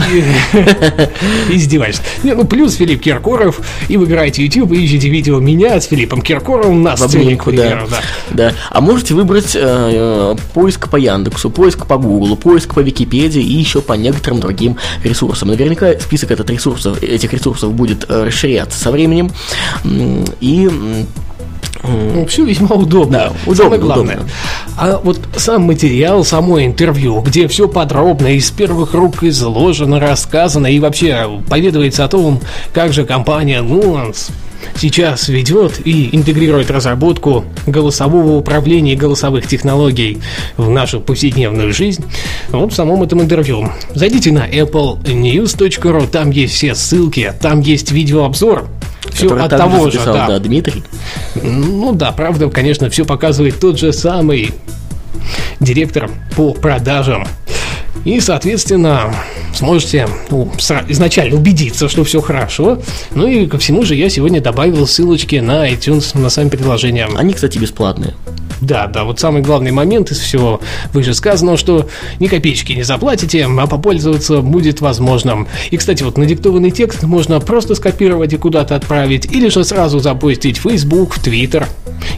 Издеваешься. 1.51 2.03
Не, 2.23 2.35
ну, 2.35 2.45
плюс 2.45 2.75
Филипп 2.75 3.03
Киркоров, 3.03 3.61
и 3.89 3.97
выбираете 3.97 4.45
YouTube, 4.45 4.73
и 4.73 4.85
ищете 4.85 5.09
видео 5.09 5.39
меня 5.41 5.81
с 5.81 5.87
Филиппом 5.87 6.23
Киркоровым 6.23 6.83
на 6.83 6.97
примеру. 6.97 7.89
Да. 7.91 8.01
да. 8.31 8.53
А 8.71 8.81
можете 8.81 9.15
выбрать 9.15 9.53
э, 9.55 10.37
поиск 10.55 10.89
по 10.89 10.97
Яндексу, 10.97 11.51
поиск 11.51 11.87
по 11.87 11.97
Гуглу, 11.97 12.37
поиск 12.37 12.75
по 12.75 12.81
Википедии 12.81 13.43
и 13.43 13.53
еще 13.53 13.81
по 13.81 13.95
некоторым 13.95 14.41
другим 14.41 14.77
ресурсам. 15.03 15.49
Наверняка 15.49 15.99
список 16.01 16.31
этот 16.31 16.51
ресурсов, 16.51 17.03
этих 17.03 17.33
ресурсов 17.33 17.73
будет 17.73 18.07
э, 18.09 18.25
расширяться 18.25 18.79
со 18.79 18.91
временем. 18.91 19.31
И 20.41 20.71
ну, 21.83 22.27
все 22.27 22.45
весьма 22.45 22.77
удобно. 22.77 23.19
Да, 23.19 23.33
удобно, 23.45 23.65
Самое 23.65 23.81
главное. 23.81 24.15
Удобно. 24.17 24.33
А 24.79 25.01
вот 25.03 25.21
сам 25.37 25.63
материал, 25.63 26.25
само 26.25 26.63
интервью, 26.63 27.21
где 27.21 27.49
все 27.49 27.69
подробно 27.69 28.29
из 28.35 28.51
первых 28.51 28.95
рук 28.95 29.23
изложено, 29.23 30.01
рассказано 30.01 30.67
и 30.67 30.79
вообще 30.79 31.29
поведывается 31.49 32.05
о 32.05 32.09
том, 32.09 32.41
как 32.73 32.93
же 32.93 33.05
компания 33.05 33.63
Nuance 33.63 34.31
сейчас 34.75 35.29
ведет 35.29 35.87
и 35.87 36.15
интегрирует 36.15 36.71
разработку 36.71 37.45
голосового 37.67 38.37
управления 38.37 38.95
и 38.95 38.97
голосовых 38.97 39.47
технологий 39.47 40.19
в 40.57 40.69
нашу 40.69 41.01
повседневную 41.01 41.73
жизнь, 41.73 42.05
вот 42.51 42.73
в 42.73 42.75
самом 42.75 43.03
этом 43.03 43.23
интервью. 43.23 43.71
Зайдите 43.95 44.33
на 44.33 44.49
applenews.ru, 44.49 46.09
там 46.09 46.31
есть 46.31 46.55
все 46.55 46.75
ссылки, 46.75 47.33
там 47.41 47.61
есть 47.61 47.93
видеообзор 47.93 48.69
все 49.17 49.35
от 49.35 49.51
того 49.51 49.91
же, 49.91 50.01
да. 50.05 50.27
да, 50.27 50.39
Дмитрий. 50.39 50.83
Ну 51.43 51.93
да, 51.93 52.13
правда, 52.13 52.49
конечно, 52.51 52.91
все 52.91 53.05
показывает 53.05 53.59
тот 53.59 53.79
же 53.79 53.93
самый 53.93 54.53
директор 55.61 56.11
по 56.37 56.53
продажам. 56.53 57.27
И, 58.07 58.21
соответственно, 58.21 59.13
сможете 59.53 60.09
ну, 60.31 60.49
изначально 60.89 61.37
убедиться, 61.37 61.89
что 61.89 62.05
все 62.05 62.21
хорошо. 62.21 62.79
Ну 63.17 63.27
и 63.27 63.47
ко 63.47 63.59
всему 63.59 63.83
же 63.83 63.97
я 63.97 64.09
сегодня 64.09 64.41
добавил 64.41 64.87
ссылочки 64.87 65.37
на 65.37 65.69
iTunes, 65.69 66.17
на 66.17 66.31
сами 66.31 66.49
приложения. 66.49 67.09
Они, 67.17 67.33
кстати, 67.33 67.59
бесплатные. 67.59 68.15
Да, 68.61 68.87
да, 68.87 69.05
вот 69.05 69.21
самый 69.21 69.43
главный 69.43 69.71
момент 69.71 70.11
из 70.13 70.19
всего 70.19 70.61
выше 70.93 71.15
сказано, 71.15 71.57
что 71.57 71.89
ни 72.21 72.27
копеечки 72.27 72.73
не 72.73 72.85
заплатите, 72.85 73.45
а 73.47 73.67
попользоваться 73.67 74.41
будет 74.41 74.81
возможным. 74.81 75.47
И, 75.71 75.77
кстати, 75.77 76.03
вот 76.03 76.17
надиктованный 76.17 76.71
текст 76.71 77.03
можно 77.03 77.41
просто 77.41 77.75
скопировать 77.75 78.33
и 78.33 78.37
куда-то 78.37 78.77
отправить, 78.77 79.27
или 79.27 79.49
же 79.49 79.65
сразу 79.65 79.99
запустить 79.99 80.59
в 80.59 80.63
Facebook, 80.63 81.15
в 81.15 81.27
Twitter, 81.27 81.67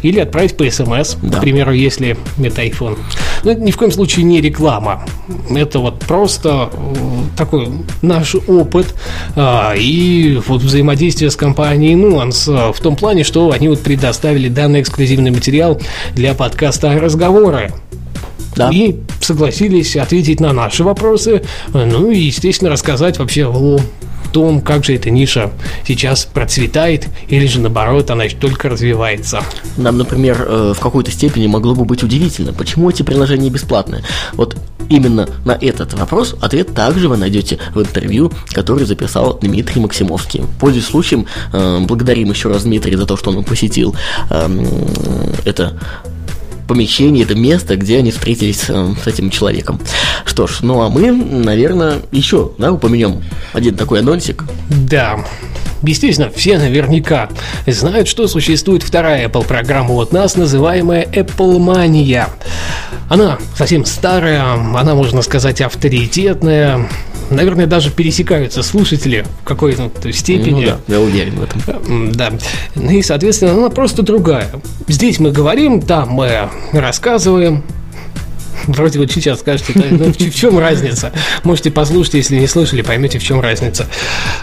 или 0.03 0.21
отправить 0.21 0.57
по 0.57 0.71
смс, 0.71 1.17
да. 1.23 1.39
к 1.39 1.41
примеру, 1.41 1.73
если 1.73 2.17
это 2.43 2.63
iPhone. 2.63 2.99
Но 3.45 3.53
это 3.53 3.61
ни 3.61 3.71
в 3.71 3.77
коем 3.77 3.91
случае 3.91 4.25
не 4.25 4.41
реклама. 4.41 5.05
Это 5.51 5.78
вот 5.81 6.01
просто 6.01 6.71
э, 6.73 6.95
такой 7.37 7.69
наш 8.03 8.35
опыт 8.35 8.95
а, 9.37 9.75
и 9.77 10.41
вот 10.47 10.63
взаимодействие 10.63 11.31
с 11.31 11.37
компанией 11.37 11.95
Nuance 11.95 12.73
в 12.73 12.81
том 12.81 12.97
плане, 12.97 13.25
что 13.25 13.51
они 13.53 13.69
вот 13.69 13.81
предоставили 13.81 14.49
данный 14.49 14.81
эксклюзивный 14.81 15.31
материал 15.31 15.81
для 16.15 16.35
подкаста 16.35 16.99
«Разговоры». 16.99 17.73
Да. 18.57 18.71
И 18.73 18.97
согласились 19.21 19.97
ответить 19.97 20.41
на 20.41 20.53
наши 20.53 20.83
вопросы, 20.83 21.43
ну 21.73 22.11
и, 22.11 22.19
естественно, 22.19 22.71
рассказать 22.71 23.19
вообще 23.19 23.47
о 23.47 23.79
том, 24.33 24.61
как 24.61 24.85
же 24.85 24.95
эта 24.95 25.11
ниша 25.11 25.51
сейчас 25.87 26.25
процветает 26.25 27.09
или 27.29 27.47
же 27.47 27.61
наоборот 27.61 28.11
она 28.11 28.25
только 28.41 28.69
развивается. 28.69 29.43
Нам, 29.77 29.99
например, 29.99 30.45
э, 30.49 30.73
в 30.77 30.81
какой-то 30.81 31.11
степени 31.11 31.47
могло 31.47 31.75
бы 31.75 31.85
быть 31.85 32.03
удивительно, 32.03 32.53
почему 32.53 32.91
эти 32.91 33.03
приложения 33.03 33.51
бесплатные. 33.51 34.03
Вот 34.35 34.57
именно 34.89 35.29
на 35.45 35.53
этот 35.53 35.95
вопрос 35.95 36.35
ответ 36.41 36.75
также 36.75 37.09
вы 37.09 37.17
найдете 37.17 37.59
в 37.75 37.81
интервью, 37.81 38.33
который 38.49 38.85
записал 38.85 39.39
Дмитрий 39.41 39.81
Максимовский. 39.81 40.43
Пользуясь 40.61 40.87
случаем, 40.87 41.27
э, 41.53 41.81
благодарим 41.81 42.31
еще 42.31 42.49
раз 42.49 42.65
Дмитрия 42.65 42.97
за 42.97 43.07
то, 43.07 43.17
что 43.17 43.31
он 43.31 43.45
посетил 43.45 43.95
эм, 44.31 44.67
это 45.45 45.79
помещение, 46.69 47.25
это 47.25 47.35
место, 47.35 47.77
где 47.77 47.99
они 47.99 48.13
встретились 48.13 48.67
э, 48.69 48.95
с 49.03 49.07
этим 49.07 49.31
человеком. 49.31 49.81
Что 50.25 50.47
ж, 50.47 50.59
ну 50.61 50.83
а 50.83 50.89
мы, 50.89 51.11
наверное, 51.11 51.97
еще, 52.13 52.53
да, 52.59 52.71
упомянем 52.71 53.23
один 53.53 53.75
такой 53.75 54.01
анонсик. 54.01 54.45
Да. 54.69 55.25
Естественно, 55.83 56.31
все 56.35 56.59
наверняка 56.59 57.29
знают, 57.67 58.09
что 58.09 58.27
существует 58.27 58.83
вторая 58.83 59.29
Apple-программа 59.29 59.95
от 59.95 60.13
нас, 60.13 60.37
называемая 60.37 61.05
Apple 61.05 61.59
Mania. 61.59 62.29
Она 63.09 63.39
совсем 63.57 63.85
старая, 63.85 64.55
она, 64.55 64.95
можно 64.95 65.23
сказать, 65.23 65.61
авторитетная, 65.61 66.89
наверное, 67.31 67.67
даже 67.67 67.91
пересекаются 67.91 68.63
слушатели 68.63 69.25
в 69.43 69.45
какой-то 69.45 70.13
степени. 70.13 70.67
Ну 70.67 70.73
да, 70.87 70.95
я 70.95 71.01
уверен 71.01 71.35
в 71.37 71.43
этом. 71.43 72.13
Да. 72.13 72.33
Ну 72.75 72.91
и, 72.91 73.03
соответственно, 73.03 73.53
она 73.53 73.71
просто 73.71 74.03
другая. 74.03 74.51
Здесь 74.87 75.19
мы 75.19 75.31
говорим, 75.31 75.83
там 75.83 76.11
мы 76.11 76.49
рассказываем, 76.73 77.63
Вроде 78.67 78.99
вот 78.99 79.11
сейчас 79.11 79.41
скажете, 79.41 79.73
да, 79.75 79.85
ну, 79.91 80.13
в, 80.13 80.17
в 80.17 80.35
чем 80.35 80.59
разница? 80.59 81.13
Можете 81.45 81.71
послушать, 81.71 82.15
если 82.15 82.39
не 82.39 82.47
слышали, 82.47 82.83
поймете, 82.83 83.19
в 83.19 83.23
чем 83.23 83.41
разница. 83.41 83.87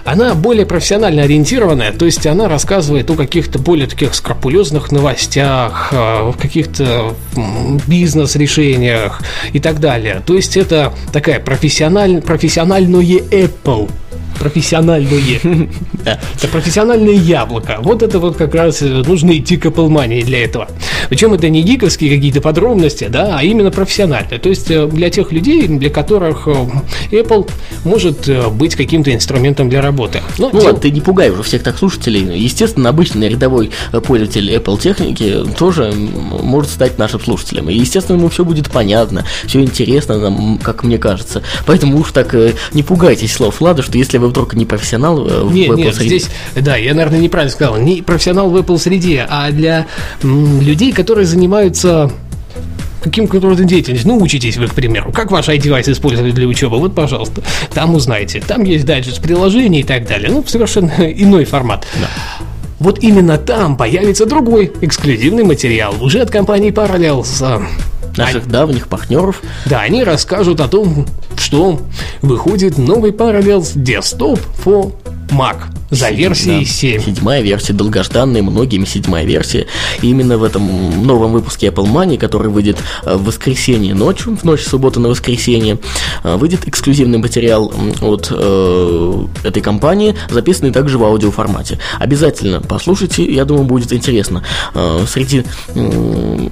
Она 0.04 0.34
более 0.36 0.66
профессионально 0.66 1.24
ориентированная, 1.24 1.92
то 1.92 2.06
есть 2.06 2.26
она 2.28 2.48
рассказывает 2.48 3.10
о 3.10 3.16
каких-то 3.16 3.60
более 3.60 3.88
таких 3.88 4.14
скрупулезных 4.16 4.92
новостях, 4.92 5.90
о 5.92 6.34
каких-то 6.34 7.16
бизнес-решениях 7.88 9.22
и 9.54 9.60
так 9.60 9.80
далее. 9.80 10.22
То 10.26 10.36
есть 10.36 10.58
это 10.58 10.94
такая 11.12 11.40
профессиональ, 11.40 12.22
профессиональное 12.22 12.86
Apple 12.96 13.90
профессиональные. 14.40 15.40
Это 16.06 16.48
профессиональное 16.52 17.14
яблоко. 17.14 17.80
Вот 17.82 18.04
это 18.04 18.20
вот 18.20 18.38
как 18.38 18.54
раз 18.54 18.82
э, 18.82 18.86
нужно 18.86 19.38
идти 19.38 19.58
к 19.58 19.66
Apple 19.66 20.24
для 20.24 20.44
этого. 20.44 20.68
Причем 21.10 21.34
это 21.34 21.50
не 21.50 21.64
гиковские 21.64 22.16
какие-то 22.16 22.42
подробности, 22.42 23.08
да, 23.10 23.38
а 23.40 23.44
именно 23.44 23.72
профессиональные. 23.72 24.40
То 24.40 24.50
есть 24.50 24.70
э, 24.70 24.88
для 24.88 25.10
тех 25.10 25.32
людей, 25.32 25.68
для 25.68 25.90
которых 25.90 26.48
э, 26.48 26.54
Apple 27.12 27.50
может 27.84 28.30
быть 28.54 28.76
каким-то 28.76 29.14
инструментом 29.14 29.70
для 29.70 29.82
работы. 29.82 30.22
Ну, 30.38 30.50
ну 30.54 30.60
ладно, 30.60 30.80
ты 30.80 30.92
не 30.92 31.02
пугай 31.02 31.30
уже 31.30 31.44
всех 31.44 31.64
так 31.64 31.78
слушателей. 31.78 32.38
Естественно, 32.38 32.90
обычный 32.90 33.30
рядовой 33.30 33.72
пользователь 34.06 34.54
Apple 34.54 34.80
техники 34.80 35.44
тоже 35.58 35.92
может 35.94 36.72
стать 36.72 36.98
нашим 37.00 37.20
слушателем. 37.20 37.70
И, 37.70 37.76
естественно, 37.76 38.18
ему 38.18 38.30
все 38.30 38.46
будет 38.46 38.70
понятно, 38.70 39.26
все 39.46 39.62
интересно, 39.62 40.20
нам, 40.20 40.60
как 40.60 40.84
мне 40.84 40.98
кажется. 40.98 41.42
Поэтому 41.66 42.00
уж 42.00 42.12
так 42.12 42.36
не 42.74 42.84
пугайтесь 42.84 43.34
слов 43.34 43.60
Влада, 43.60 43.82
что 43.82 43.98
если 43.98 44.18
вы 44.18 44.25
вы 44.26 44.32
вдруг 44.32 44.54
не 44.56 44.66
профессионал 44.66 45.28
э, 45.28 45.44
в 45.44 45.54
нет, 45.54 45.70
Apple 45.70 45.76
нет, 45.78 45.96
среде? 45.96 46.20
Здесь, 46.20 46.32
да, 46.56 46.76
я, 46.76 46.94
наверное, 46.94 47.20
неправильно 47.20 47.52
сказал. 47.52 47.78
Не 47.78 48.02
профессионал 48.02 48.50
в 48.50 48.58
Apple 48.58 48.78
среде, 48.78 49.26
а 49.30 49.52
для 49.52 49.88
м, 50.24 50.62
людей, 50.62 50.92
которые 50.92 51.26
занимаются 51.26 52.12
каким-то 53.02 53.40
родом 53.40 53.68
деятельностью. 53.68 54.10
Ну, 54.10 54.18
учитесь 54.18 54.58
вы, 54.58 54.68
к 54.68 54.74
примеру. 54.74 55.12
Как 55.12 55.30
ваш 55.32 55.48
iDevice 55.48 55.92
использовать 55.92 56.34
для 56.34 56.48
учебы? 56.48 56.78
Вот, 56.78 56.96
пожалуйста, 56.96 57.44
там 57.74 57.94
узнаете. 57.94 58.42
Там 58.46 58.64
есть 58.64 58.86
дайджест 58.86 59.22
приложений 59.22 59.82
и 59.82 59.84
так 59.84 60.08
далее. 60.08 60.30
Ну, 60.32 60.44
совершенно 60.46 60.92
иной 61.00 61.46
формат. 61.46 61.86
Да. 62.00 62.10
Вот 62.80 63.00
именно 63.04 63.38
там 63.38 63.78
появится 63.78 64.26
другой 64.26 64.72
эксклюзивный 64.82 65.44
материал 65.44 65.96
уже 66.02 66.20
от 66.20 66.30
компании 66.30 66.72
Parallels 66.72 67.62
наших 68.18 68.44
они, 68.44 68.52
давних 68.52 68.88
партнеров. 68.88 69.42
Да, 69.66 69.82
они 69.82 70.04
расскажут 70.04 70.60
о 70.60 70.68
том, 70.68 71.06
что 71.38 71.82
выходит 72.22 72.78
новый 72.78 73.12
Parallels 73.12 73.76
Desktop 73.76 74.40
for 74.64 74.94
Mac 75.30 75.58
за 75.90 76.10
версией 76.10 76.66
да, 76.66 76.66
7. 76.66 77.02
Седьмая 77.04 77.42
версия, 77.42 77.74
долгожданная 77.74 78.42
многими 78.42 78.86
седьмая 78.86 79.26
версия. 79.26 79.68
И 80.02 80.10
именно 80.10 80.38
в 80.38 80.44
этом 80.44 81.06
новом 81.06 81.32
выпуске 81.32 81.68
Apple 81.68 81.86
Money, 81.86 82.18
который 82.18 82.50
выйдет 82.50 82.78
э, 83.04 83.16
в 83.16 83.26
воскресенье 83.26 83.94
ночью, 83.94 84.36
в 84.36 84.44
ночь 84.44 84.64
субботы 84.64 85.00
на 85.00 85.10
воскресенье, 85.10 85.80
э, 86.24 86.36
выйдет 86.36 86.68
эксклюзивный 86.68 87.18
материал 87.18 87.74
от 88.02 88.28
э, 88.32 89.26
этой 89.44 89.62
компании, 89.62 90.16
записанный 90.30 90.72
также 90.72 90.98
в 90.98 91.04
аудиоформате. 91.04 91.80
Обязательно 92.00 92.62
послушайте, 92.62 93.24
я 93.24 93.46
думаю, 93.46 93.66
будет 93.66 93.94
интересно. 93.94 94.44
Э, 94.74 95.06
среди 95.08 95.44
э, 95.76 96.50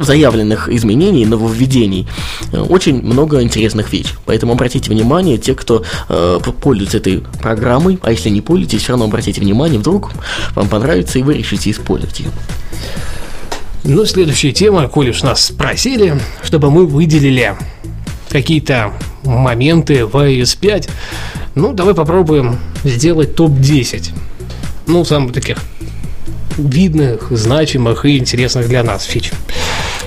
заявленных 0.00 0.68
изменений, 0.68 1.26
нововведений 1.26 2.08
э, 2.52 2.58
очень 2.58 3.02
много 3.02 3.42
интересных 3.42 3.92
вещей. 3.92 4.06
Поэтому 4.24 4.52
обратите 4.52 4.90
внимание, 4.90 5.38
те, 5.38 5.54
кто 5.54 5.84
э, 6.08 6.38
пользуется 6.60 6.98
этой 6.98 7.22
программой, 7.40 7.98
а 8.02 8.10
если 8.10 8.30
не 8.30 8.40
пользуетесь, 8.40 8.82
все 8.82 8.92
равно 8.92 9.06
обратите 9.06 9.40
внимание, 9.40 9.78
вдруг 9.78 10.12
вам 10.54 10.68
понравится 10.68 11.18
и 11.18 11.22
вы 11.22 11.34
решите 11.34 11.70
использовать 11.70 12.20
ее. 12.20 12.30
Ну, 13.84 14.04
следующая 14.04 14.52
тема, 14.52 14.88
коль 14.88 15.10
уж 15.10 15.22
нас 15.22 15.44
спросили, 15.44 16.20
чтобы 16.42 16.70
мы 16.70 16.86
выделили 16.86 17.54
какие-то 18.28 18.92
моменты 19.22 20.04
в 20.04 20.16
iOS 20.16 20.58
5, 20.60 20.88
ну, 21.54 21.72
давай 21.72 21.94
попробуем 21.94 22.58
сделать 22.84 23.34
топ-10. 23.36 24.10
Ну, 24.86 25.04
самых 25.04 25.32
таких 25.32 25.58
видных, 26.58 27.28
значимых 27.30 28.04
и 28.04 28.18
интересных 28.18 28.68
для 28.68 28.82
нас 28.82 29.04
фич. 29.04 29.30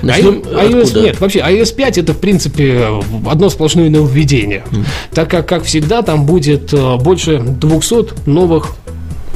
Начнем 0.02 0.42
а, 0.46 0.64
iOS 0.64 0.82
откуда? 0.82 1.00
нет, 1.00 1.20
вообще 1.20 1.38
iOS 1.40 1.74
5 1.74 1.98
это 1.98 2.12
в 2.14 2.18
принципе 2.18 2.88
одно 3.28 3.50
сплошное 3.50 3.90
нововведение, 3.90 4.64
mm. 4.70 4.84
так 5.14 5.30
как 5.30 5.48
как 5.48 5.64
всегда 5.64 6.02
там 6.02 6.26
будет 6.26 6.72
э, 6.72 6.96
больше 6.96 7.38
200 7.38 8.28
новых 8.28 8.76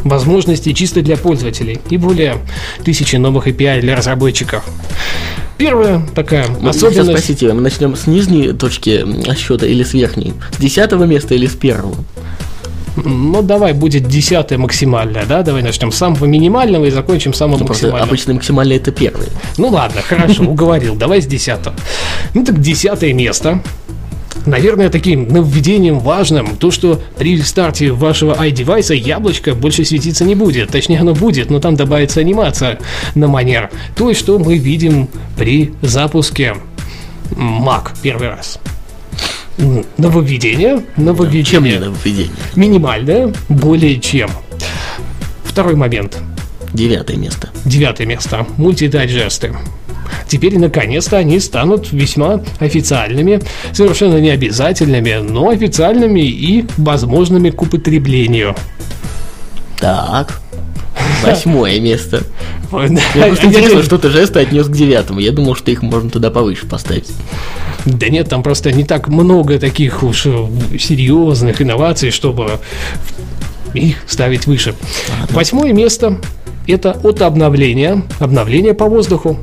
возможностей 0.05 0.75
чисто 0.75 1.03
для 1.03 1.17
пользователей 1.17 1.81
и 1.91 1.97
более 1.97 2.37
тысячи 2.85 3.17
новых 3.17 3.47
API 3.49 3.81
для 3.81 3.97
разработчиков. 3.97 4.65
Первая 5.57 6.05
такая 6.15 6.47
ну, 6.61 6.69
особенность... 6.69 7.11
Спросите, 7.11 7.53
мы 7.53 7.61
начнем 7.61 7.97
с 7.97 8.07
нижней 8.07 8.53
точки 8.53 9.05
счета 9.37 9.67
или 9.67 9.83
с 9.83 9.95
верхней? 9.95 10.35
С 10.53 10.59
десятого 10.59 11.05
места 11.05 11.35
или 11.35 11.47
с 11.47 11.55
первого? 11.55 11.95
Ну, 12.97 13.43
давай, 13.43 13.73
будет 13.73 14.07
десятое 14.07 14.59
максимальное, 14.59 15.27
да? 15.27 15.43
Давай 15.43 15.63
начнем 15.63 15.91
с 15.91 15.97
самого 15.97 16.27
минимального 16.27 16.85
и 16.85 16.91
закончим 16.91 17.33
с 17.33 17.39
самого 17.39 17.59
ну, 17.59 17.67
максимального. 17.67 18.05
Обычно 18.05 18.35
максимальное 18.35 18.77
это 18.77 18.93
первый. 18.93 19.27
Ну 19.59 19.69
ладно, 19.69 20.01
хорошо, 20.03 20.43
уговорил. 20.49 20.95
Давай 20.95 21.21
с 21.21 21.27
десятого. 21.27 21.75
Ну 22.35 22.45
так 22.45 22.61
десятое 22.61 23.13
место. 23.13 23.61
наверное, 24.47 24.91
таким 24.91 25.29
нововведением 25.29 25.99
важным 25.99 26.57
то, 26.57 26.71
что 26.71 27.01
при 27.19 27.41
старте 27.43 27.91
вашего 27.91 28.35
iDevice 28.35 28.95
яблочко 28.95 29.55
больше 29.55 29.85
светиться 29.85 30.25
не 30.25 30.35
будет. 30.35 30.71
Точнее, 30.71 31.01
оно 31.01 31.15
будет, 31.15 31.51
но 31.51 31.61
там 31.61 31.77
добавится 31.77 32.21
анимация 32.21 32.79
на 33.15 33.27
манер 33.27 33.71
той, 33.97 34.15
что 34.15 34.39
мы 34.39 34.57
видим 34.57 35.09
при 35.37 35.73
запуске 35.83 36.57
Mac 37.33 37.91
первый 38.03 38.29
раз. 38.29 38.59
Нововведение, 39.99 40.83
нововведение. 40.97 41.45
Чем 41.45 41.65
не 41.65 41.79
нововведение? 41.79 42.33
Минимальное, 42.57 43.33
более 43.49 44.01
чем. 44.01 44.31
Второй 45.45 45.77
момент. 45.77 46.19
Девятое 46.73 47.17
место. 47.17 47.51
Девятое 47.65 48.07
место. 48.07 48.47
Мультидайджесты. 48.57 49.55
Теперь, 50.27 50.59
наконец-то, 50.59 51.19
они 51.19 51.39
станут 51.39 51.93
весьма 51.93 52.41
официальными, 52.59 53.41
совершенно 53.73 54.19
не 54.19 54.31
обязательными, 54.31 55.15
но 55.23 55.51
официальными 55.51 56.21
и 56.21 56.67
возможными 56.77 57.51
к 57.51 57.63
употреблению. 57.63 58.57
Так, 59.79 60.41
восьмое 61.23 61.79
место. 61.81 62.25
Мне 62.79 63.01
просто 63.27 63.47
интересно, 63.47 63.83
что 63.83 63.99
ты 63.99 64.11
жесты 64.11 64.41
отнес 64.41 64.67
к 64.67 64.73
девятому. 64.73 65.21
Я 65.21 65.33
думал, 65.33 65.55
что 65.55 65.71
их 65.71 65.83
можно 65.83 66.11
туда 66.11 66.31
повыше 66.31 66.67
поставить. 66.67 67.11
Да 67.85 68.09
нет, 68.09 68.29
там 68.29 68.43
просто 68.43 68.73
не 68.73 68.85
так 68.85 69.09
много 69.09 69.59
таких 69.59 70.03
уж 70.03 70.27
э, 70.27 70.47
серьезных 70.79 71.61
инноваций, 71.61 72.11
чтобы 72.11 72.59
их 73.75 73.97
ставить 74.07 74.47
выше. 74.47 74.75
Восьмое 75.31 75.73
место– 75.73 76.19
это 76.67 76.93
от 76.93 77.23
обновления, 77.23 78.03
обновление 78.19 78.75
по 78.75 78.87
воздуху. 78.87 79.39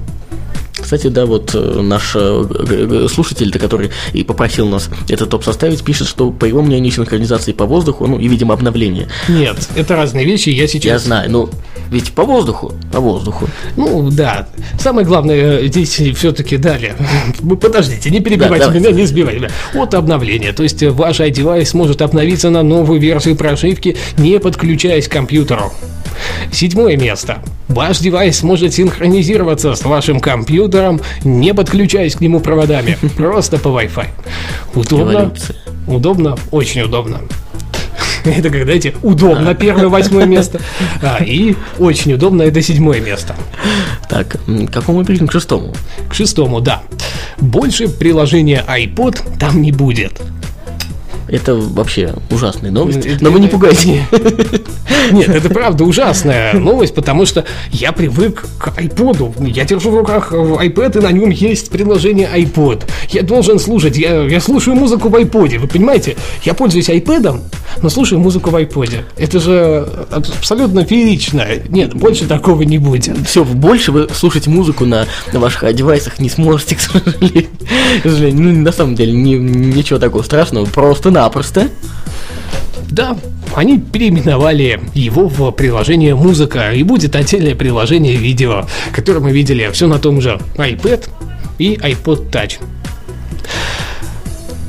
Кстати, 0.92 1.08
да, 1.08 1.26
вот 1.26 1.52
э, 1.54 1.82
наш 1.82 2.18
э, 2.18 3.08
слушатель, 3.10 3.50
который 3.58 3.92
и 4.12 4.26
попросил 4.26 4.68
нас 4.68 4.90
этот 5.08 5.30
топ 5.30 5.46
составить, 5.46 5.86
пишет, 5.86 6.06
что 6.06 6.32
по 6.32 6.44
его 6.44 6.62
мнению 6.62 6.92
синхронизации 6.92 7.54
по 7.54 7.66
воздуху, 7.66 8.08
ну 8.08 8.20
и, 8.20 8.28
видимо, 8.28 8.56
обновление. 8.56 9.08
Нет, 9.30 9.56
это 9.76 9.96
разные 9.96 10.26
вещи, 10.26 10.50
я 10.50 10.68
сейчас... 10.68 10.84
Я 10.84 11.00
знаю, 11.00 11.32
ну, 11.32 11.50
ведь 11.92 12.12
по 12.12 12.26
воздуху, 12.26 12.74
по 12.92 13.00
воздуху. 13.00 13.48
Ну, 13.78 14.12
да. 14.12 14.50
Самое 14.82 15.08
главное 15.08 15.62
э, 15.62 15.68
здесь 15.68 15.92
все-таки 16.18 16.58
далее. 16.58 16.98
Подождите, 17.62 18.10
не 18.10 18.20
перебивайте 18.20 18.68
да, 18.68 18.74
меня, 18.74 18.92
не 18.92 19.06
сбивайте 19.06 19.40
меня. 19.40 19.52
От 19.74 19.94
обновления. 19.94 20.52
То 20.52 20.64
есть 20.64 20.84
ваш 20.84 21.22
iDevice 21.22 21.70
может 21.72 22.02
обновиться 22.02 22.50
на 22.50 22.64
новую 22.64 23.00
версию 23.00 23.38
прошивки, 23.38 23.96
не 24.18 24.42
подключаясь 24.42 25.08
к 25.08 25.12
компьютеру. 25.14 25.72
Седьмое 26.52 26.98
место. 26.98 27.40
Ваш 27.68 28.00
девайс 28.00 28.44
может 28.44 28.74
синхронизироваться 28.74 29.76
с 29.76 29.84
вашим 29.84 30.20
компьютером, 30.20 31.02
не 31.24 31.54
подключаясь 31.54 32.16
к 32.16 32.22
нему 32.22 32.40
проводами, 32.40 32.98
просто 33.18 33.58
по 33.58 33.70
Wi-Fi. 33.70 34.08
Удобно? 34.76 35.12
Эволюция. 35.12 35.56
Удобно? 35.88 36.38
Очень 36.52 36.82
удобно. 36.82 37.22
Это 38.26 38.50
когда 38.50 38.74
эти 38.74 38.94
удобно 39.02 39.54
первое 39.56 39.88
восьмое 39.88 40.26
место. 40.26 40.60
А, 41.02 41.24
и 41.24 41.56
очень 41.80 42.14
удобно 42.14 42.44
это 42.44 42.62
седьмое 42.62 43.02
место. 43.02 43.36
Так, 44.08 44.38
к 44.46 44.72
какому 44.72 45.00
мы 45.00 45.06
перейдем? 45.06 45.28
К 45.28 45.32
шестому. 45.32 45.74
К 46.10 46.14
шестому, 46.14 46.62
да. 46.62 46.84
Больше 47.40 47.88
приложения 47.88 48.64
iPod 48.68 49.40
там 49.40 49.62
не 49.62 49.72
будет. 49.72 50.22
Это 51.28 51.56
вообще 51.56 52.14
ужасная 52.30 52.72
новость. 52.72 53.22
Но 53.22 53.32
вы 53.32 53.40
не 53.40 53.48
пугайте. 53.48 54.06
Нет, 55.12 55.30
это 55.30 55.50
правда 55.50 55.84
ужасная 55.84 56.54
новость, 56.54 56.94
потому 56.94 57.26
что 57.26 57.46
я 57.72 57.92
привык 57.92 58.46
к 58.58 58.68
iPod. 58.78 59.50
Я 59.50 59.66
держу 59.66 59.92
в 59.92 59.96
руках 59.96 60.32
iPad, 60.34 61.00
и 61.00 61.02
на 61.02 61.12
нем 61.12 61.30
есть 61.30 61.70
приложение 61.70 62.30
iPod. 62.34 62.84
Я 63.10 63.24
должен 63.24 63.60
слушать. 63.60 63.98
Я, 63.98 64.24
я 64.24 64.40
слушаю 64.42 64.76
музыку 64.76 65.10
в 65.10 65.16
iPod. 65.16 65.58
Вы 65.58 65.68
понимаете? 65.68 66.18
Я 66.44 66.54
пользуюсь 66.54 66.90
iPad, 66.90 67.42
но 67.82 67.90
слушаю 67.90 68.20
музыку 68.20 68.50
в 68.50 68.56
iPod. 68.56 69.04
Это 69.18 69.40
же 69.40 69.88
абсолютно 70.12 70.86
феерично. 70.86 71.46
Нет, 71.70 71.94
больше 71.94 72.28
такого 72.28 72.64
не 72.64 72.78
будет. 72.78 73.10
Все, 73.26 73.44
больше 73.44 73.92
вы 73.92 74.10
слушать 74.14 74.48
музыку 74.48 74.86
на, 74.86 75.06
на 75.34 75.40
ваших 75.40 75.74
девайсах 75.74 76.20
не 76.20 76.30
сможете, 76.30 76.76
к 76.76 76.82
сожалению. 76.82 77.48
Ну, 78.04 78.62
на 78.62 78.72
самом 78.72 78.96
деле, 78.96 79.14
не, 79.14 79.36
ничего 79.36 80.00
такого 80.00 80.24
страшного. 80.24 80.66
Просто 80.66 81.10
на 81.10 81.22
напросто. 81.22 81.70
Да, 82.90 83.18
они 83.56 83.80
переименовали 83.80 84.82
его 84.94 85.28
в 85.28 85.52
приложение 85.52 86.16
«Музыка», 86.16 86.72
и 86.74 86.84
будет 86.84 87.16
отдельное 87.16 87.56
приложение 87.56 88.16
«Видео», 88.16 88.66
которое 88.94 89.20
мы 89.20 89.32
видели 89.32 89.70
все 89.72 89.88
на 89.88 90.00
том 90.00 90.20
же 90.22 90.40
iPad 90.56 91.10
и 91.58 91.76
iPod 91.76 92.30
Touch. 92.32 92.60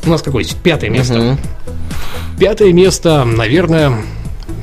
У 0.05 0.11
нас 0.11 0.23
какое 0.23 0.45
пятое 0.63 0.91
место. 0.91 1.19
Угу. 1.19 1.39
Пятое 2.39 2.73
место, 2.73 3.25
наверное, 3.25 4.03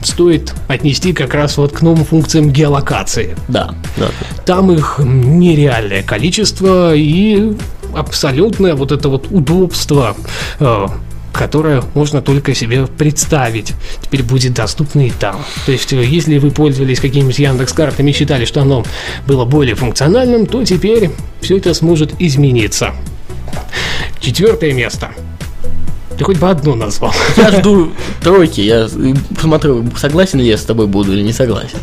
стоит 0.03 0.53
отнести 0.67 1.13
как 1.13 1.33
раз 1.33 1.57
вот 1.57 1.71
к 1.71 1.81
новым 1.81 2.05
функциям 2.05 2.51
геолокации. 2.51 3.35
Да, 3.47 3.73
да. 3.97 4.07
Там 4.45 4.71
их 4.71 4.99
нереальное 4.99 6.03
количество 6.03 6.93
и 6.95 7.53
абсолютное 7.95 8.75
вот 8.75 8.91
это 8.91 9.09
вот 9.09 9.27
удобство 9.31 10.15
э, 10.59 10.87
которое 11.33 11.83
можно 11.93 12.21
только 12.21 12.53
себе 12.53 12.87
представить. 12.87 13.73
Теперь 14.01 14.23
будет 14.23 14.53
доступно 14.53 15.07
и 15.07 15.11
там. 15.11 15.43
То 15.65 15.71
есть, 15.71 15.93
э, 15.93 16.03
если 16.03 16.37
вы 16.37 16.51
пользовались 16.51 16.99
какими-нибудь 16.99 17.39
Яндекс 17.39 17.73
картами 17.73 18.11
и 18.11 18.13
считали, 18.13 18.45
что 18.45 18.61
оно 18.61 18.83
было 19.27 19.45
более 19.45 19.75
функциональным, 19.75 20.45
то 20.45 20.63
теперь 20.63 21.11
все 21.41 21.57
это 21.57 21.73
сможет 21.73 22.13
измениться. 22.19 22.93
Четвертое 24.19 24.73
место. 24.73 25.11
Ты 26.17 26.25
хоть 26.25 26.37
бы 26.37 26.49
одну 26.49 26.75
назвал. 26.75 27.13
Я 27.37 27.51
жду 27.51 27.93
тройки. 28.21 28.59
Я 28.59 28.89
посмотрю, 29.35 29.85
согласен 29.95 30.39
ли 30.39 30.47
я 30.47 30.57
с 30.57 30.65
тобой 30.65 30.87
буду 30.87 31.13
или 31.13 31.21
не 31.21 31.31
согласен. 31.31 31.79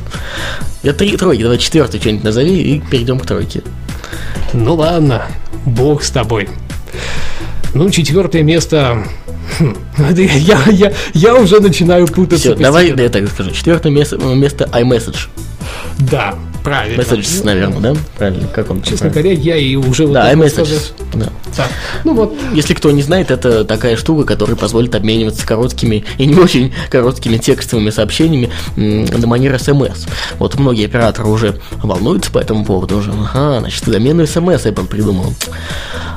Я 0.83 0.93
три 0.93 1.17
тройки, 1.17 1.43
давай 1.43 1.57
четвертый 1.59 2.01
что-нибудь 2.01 2.25
назови 2.25 2.75
и 2.75 2.81
перейдем 2.81 3.19
к 3.19 3.27
тройке. 3.27 3.63
Ну 4.53 4.75
ладно, 4.75 5.27
бог 5.65 6.03
с 6.03 6.11
тобой. 6.11 6.51
Ну, 7.73 7.91
четвертое 7.91 8.43
место 8.43 9.05
я, 9.99 10.59
я, 10.71 10.93
я 11.15 11.35
уже 11.35 11.61
начинаю 11.61 12.07
путаться. 12.07 12.55
Все, 12.55 12.55
давай 12.55 12.95
я 12.97 13.09
так 13.09 13.29
скажу. 13.29 13.51
Четвертое 13.51 13.91
место, 13.91 14.17
место 14.19 14.69
iMessage. 14.73 15.29
Да, 15.99 16.35
правильно. 16.63 17.01
Messages, 17.01 17.45
наверное, 17.45 17.81
да? 17.81 18.01
Правильно, 18.19 18.49
как 18.49 18.71
он? 18.71 18.83
Честно 18.83 19.09
говоря, 19.09 19.33
я 19.33 19.57
и 19.57 19.77
уже... 19.77 20.07
Да, 20.09 20.35
вот 20.35 20.45
iMessages. 20.45 20.93
Да. 21.15 21.29
Так. 21.57 21.71
Ну 22.05 22.15
вот. 22.15 22.35
Если 22.53 22.75
кто 22.75 22.91
не 22.91 23.03
знает, 23.03 23.31
это 23.31 23.65
такая 23.65 23.97
штука, 23.97 24.25
которая 24.25 24.57
позволит 24.57 24.95
обмениваться 24.95 25.47
короткими 25.47 26.05
и 26.19 26.27
не 26.27 26.35
очень 26.35 26.73
короткими 26.91 27.39
текстовыми 27.39 27.91
сообщениями 27.91 28.51
на 28.77 29.27
манер 29.27 29.59
смс. 29.59 30.07
Вот 30.39 30.59
многие 30.59 30.87
операторы 30.87 31.29
уже 31.29 31.61
волнуются 31.83 32.31
по 32.31 32.39
этому 32.39 32.65
поводу 32.65 32.99
уже. 32.99 33.13
Ага, 33.13 33.61
значит, 33.61 33.85
замену 33.85 34.27
смс 34.27 34.67
Apple 34.67 34.87
придумал. 34.87 35.33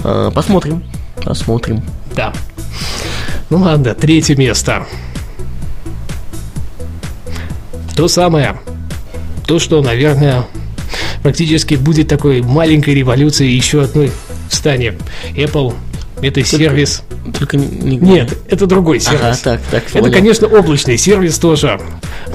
А, 0.03 0.31
посмотрим. 0.31 0.83
Посмотрим. 1.23 1.83
Да. 2.15 2.33
Ну 3.49 3.57
ладно, 3.57 3.95
третье 3.95 4.35
место. 4.35 4.85
То 7.95 8.07
самое. 8.07 8.59
То, 9.47 9.59
что, 9.59 9.81
наверное, 9.81 10.45
практически 11.23 11.75
будет 11.75 12.07
такой 12.07 12.41
маленькой 12.41 12.93
революцией 12.93 13.55
еще 13.55 13.81
одной 13.81 14.11
в 14.49 14.55
стане. 14.55 14.93
Apple 15.35 15.73
это 16.21 16.35
только, 16.35 16.49
сервис. 16.49 17.03
Только 17.37 17.57
не, 17.57 17.97
Нет, 17.97 18.37
это 18.49 18.67
другой 18.67 18.99
сервис. 18.99 19.21
Ага, 19.21 19.37
так, 19.43 19.61
так, 19.71 19.83
это, 19.93 20.11
конечно, 20.11 20.47
облачный 20.47 20.97
сервис 20.97 21.37
тоже, 21.39 21.79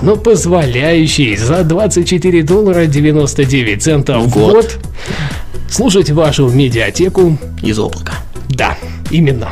но 0.01 0.17
позволяющий 0.17 1.37
за 1.37 1.65
24 1.65 2.43
доллара 2.43 2.87
99 2.87 3.83
центов 3.83 4.25
в 4.25 4.33
год, 4.33 4.55
год 4.55 4.79
слушать 5.71 6.11
вашу 6.11 6.49
медиатеку 6.49 7.39
из 7.63 7.79
облака. 7.79 8.15
Да, 8.49 8.77
именно. 9.11 9.51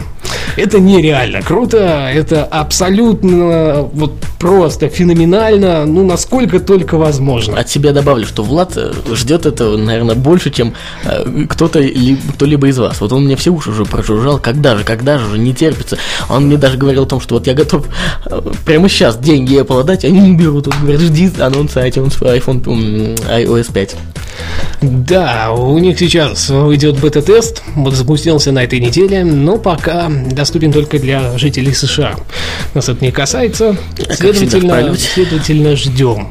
Это 0.56 0.80
нереально 0.80 1.42
круто, 1.42 2.10
это 2.12 2.44
абсолютно 2.44 3.82
вот 3.92 4.12
просто 4.42 4.88
феноменально, 4.88 5.86
ну 5.86 6.04
насколько 6.04 6.58
только 6.58 6.96
возможно. 6.98 7.60
От 7.60 7.70
себя 7.70 7.92
добавлю, 7.92 8.26
что 8.26 8.42
Влад 8.42 8.72
э, 8.76 8.92
ждет 9.12 9.46
этого, 9.46 9.76
наверное, 9.76 10.16
больше, 10.16 10.50
чем 10.50 10.74
э, 11.04 11.46
кто-то, 11.48 11.78
ли, 11.78 12.18
кто-либо 12.34 12.66
из 12.66 12.76
вас. 12.76 13.00
Вот 13.00 13.12
он 13.12 13.24
мне 13.24 13.36
все 13.36 13.50
уши 13.50 13.70
уже 13.70 13.84
прожужжал, 13.84 14.40
когда 14.40 14.76
же, 14.76 14.82
когда 14.82 15.18
же, 15.18 15.26
уже 15.26 15.38
не 15.38 15.54
терпится. 15.54 15.96
Он 16.28 16.46
мне 16.46 16.56
даже 16.56 16.76
говорил 16.76 17.04
о 17.04 17.06
том, 17.06 17.20
что 17.20 17.36
вот 17.36 17.46
я 17.46 17.54
готов 17.54 17.86
э, 18.26 18.40
прямо 18.66 18.88
сейчас 18.88 19.16
деньги 19.16 19.60
Apple 19.60 19.78
отдать, 19.78 20.04
они 20.04 20.18
не 20.18 20.36
берут. 20.36 20.66
Он 20.66 20.74
говорит, 20.80 21.00
жди 21.02 21.30
анонса 21.38 21.86
iTunes 21.86 22.20
iPhone 22.20 22.64
iOS 22.64 23.72
5. 23.72 23.96
Да, 24.80 25.52
у 25.52 25.78
них 25.78 25.98
сейчас 25.98 26.50
идет 26.50 26.98
бета-тест, 26.98 27.62
вот 27.76 27.94
запустился 27.94 28.50
на 28.50 28.64
этой 28.64 28.80
неделе, 28.80 29.24
но 29.24 29.58
пока 29.58 30.08
доступен 30.08 30.72
только 30.72 30.98
для 30.98 31.38
жителей 31.38 31.72
США. 31.72 32.16
Нас 32.74 32.88
это 32.88 33.04
не 33.04 33.12
касается, 33.12 33.76
а 34.08 34.16
следовательно, 34.34 34.96
следовательно 34.96 35.76
ждем. 35.76 36.28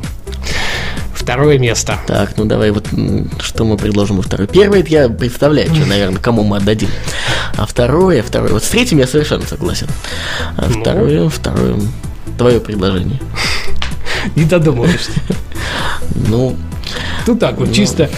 второе 1.13 1.59
место. 1.59 1.99
Так, 2.07 2.37
ну 2.37 2.45
давай 2.45 2.71
вот 2.71 2.87
что 3.39 3.63
мы 3.63 3.77
предложим 3.77 4.17
во 4.17 4.23
второе. 4.23 4.47
Первое, 4.47 4.83
я 4.87 5.09
представляю, 5.09 5.73
что, 5.73 5.85
наверное, 5.85 6.19
кому 6.19 6.43
мы 6.43 6.57
отдадим. 6.57 6.89
А 7.57 7.65
второе, 7.65 8.23
второе. 8.23 8.53
Вот 8.53 8.63
с 8.63 8.69
третьим 8.69 8.99
я 8.99 9.07
совершенно 9.07 9.45
согласен. 9.45 9.87
А 10.57 10.67
ну. 10.67 10.81
второе, 10.81 11.29
второе. 11.29 11.79
Твое 12.37 12.59
предложение. 12.59 13.19
Не 14.35 14.45
додумаешься. 14.45 15.11
Ну. 16.27 16.55
Тут 17.25 17.39
так 17.39 17.57
вот, 17.57 17.69
ну. 17.69 17.73
чисто, 17.73 18.09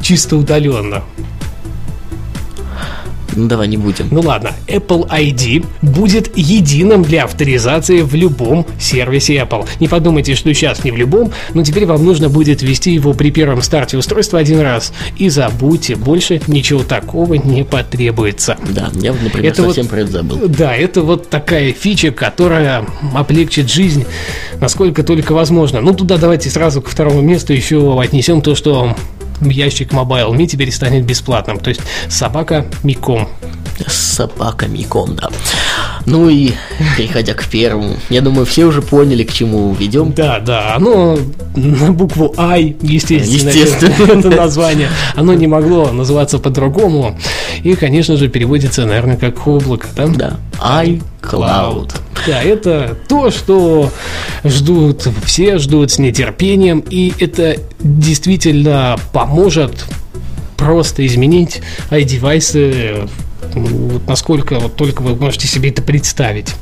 чисто 0.00 0.36
удаленно. 0.36 1.02
Ну 3.34 3.46
давай 3.46 3.68
не 3.68 3.76
будем. 3.76 4.08
Ну 4.10 4.20
ладно, 4.20 4.52
Apple 4.66 5.08
ID 5.08 5.64
будет 5.82 6.36
единым 6.36 7.02
для 7.02 7.24
авторизации 7.24 8.02
в 8.02 8.14
любом 8.14 8.66
сервисе 8.78 9.36
Apple. 9.36 9.66
Не 9.80 9.88
подумайте, 9.88 10.34
что 10.34 10.52
сейчас 10.54 10.84
не 10.84 10.90
в 10.90 10.96
любом, 10.96 11.32
но 11.54 11.62
теперь 11.62 11.86
вам 11.86 12.04
нужно 12.04 12.28
будет 12.28 12.62
ввести 12.62 12.92
его 12.92 13.14
при 13.14 13.30
первом 13.30 13.62
старте 13.62 13.96
устройства 13.96 14.38
один 14.38 14.60
раз. 14.60 14.92
И 15.16 15.28
забудьте, 15.28 15.96
больше 15.96 16.40
ничего 16.46 16.82
такого 16.82 17.34
не 17.34 17.64
потребуется. 17.64 18.56
Да, 18.70 18.90
я, 18.94 19.12
например, 19.12 19.52
это 19.52 19.62
совсем 19.62 19.84
вот, 19.84 19.90
про 19.90 20.00
это 20.00 20.12
забыл. 20.12 20.38
Да, 20.48 20.74
это 20.74 21.02
вот 21.02 21.30
такая 21.30 21.72
фича, 21.72 22.10
которая 22.10 22.84
облегчит 23.14 23.70
жизнь 23.70 24.04
насколько 24.62 25.02
только 25.02 25.32
возможно. 25.32 25.80
Ну 25.80 25.92
туда 25.92 26.16
давайте 26.16 26.48
сразу 26.48 26.80
к 26.80 26.88
второму 26.88 27.20
месту 27.20 27.52
еще 27.52 28.00
отнесем 28.00 28.40
то, 28.40 28.54
что 28.54 28.96
ящик 29.50 29.92
Mobile 29.92 30.30
Me 30.32 30.46
теперь 30.46 30.70
станет 30.72 31.04
бесплатным. 31.04 31.58
То 31.58 31.70
есть 31.70 31.82
собака 32.08 32.66
Миком. 32.82 33.28
Собака 33.86 34.66
Миком, 34.66 35.16
да. 35.16 35.30
Ну 36.06 36.28
и 36.28 36.52
переходя 36.96 37.34
к 37.34 37.44
первому, 37.46 37.96
я 38.10 38.20
думаю, 38.20 38.46
все 38.46 38.64
уже 38.64 38.82
поняли, 38.82 39.24
к 39.24 39.32
чему 39.32 39.72
ведем. 39.74 40.12
Да, 40.12 40.40
да, 40.40 40.74
оно 40.74 41.18
на 41.54 41.92
букву 41.92 42.34
I, 42.36 42.76
естественно, 42.82 43.48
естественно. 43.48 44.18
это 44.18 44.30
название, 44.30 44.88
оно 45.14 45.34
не 45.34 45.46
могло 45.46 45.92
называться 45.92 46.38
по-другому. 46.38 47.18
И, 47.62 47.74
конечно 47.74 48.16
же, 48.16 48.28
переводится, 48.28 48.84
наверное, 48.84 49.16
как 49.16 49.46
облако, 49.46 49.88
да? 49.96 50.06
Да, 50.08 50.38
iCloud. 50.82 51.92
Да, 52.26 52.42
это 52.42 52.96
то, 53.08 53.30
что 53.30 53.90
ждут, 54.44 55.08
все 55.24 55.58
ждут 55.58 55.90
с 55.90 55.98
нетерпением, 55.98 56.84
и 56.88 57.12
это 57.18 57.56
действительно 57.80 58.96
поможет 59.12 59.84
просто 60.56 61.04
изменить 61.06 61.60
iDevice 61.90 63.08
вот 63.54 64.06
насколько 64.06 64.58
вот 64.58 64.76
только 64.76 65.02
вы 65.02 65.14
можете 65.14 65.46
себе 65.46 65.70
это 65.70 65.82
представить. 65.82 66.54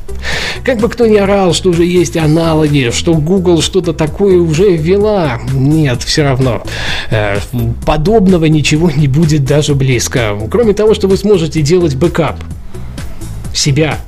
Как 0.65 0.79
бы 0.79 0.89
кто 0.89 1.07
ни 1.07 1.17
орал, 1.17 1.55
что 1.55 1.71
уже 1.71 1.85
есть 1.85 2.17
аналоги, 2.17 2.91
что 2.93 3.15
Google 3.15 3.63
что-то 3.63 3.93
такое 3.93 4.39
уже 4.39 4.77
ввела, 4.77 5.41
нет, 5.53 6.03
все 6.03 6.25
равно. 6.25 6.63
Э, 7.11 7.39
подобного 7.87 8.45
ничего 8.47 8.91
не 8.91 9.09
будет 9.09 9.45
даже 9.45 9.75
близко. 9.75 10.39
Кроме 10.51 10.75
того, 10.75 10.95
что 10.95 11.09
вы 11.09 11.17
сможете 11.17 11.63
делать 11.63 11.95
бэкап 11.95 12.37
себя, 13.55 13.99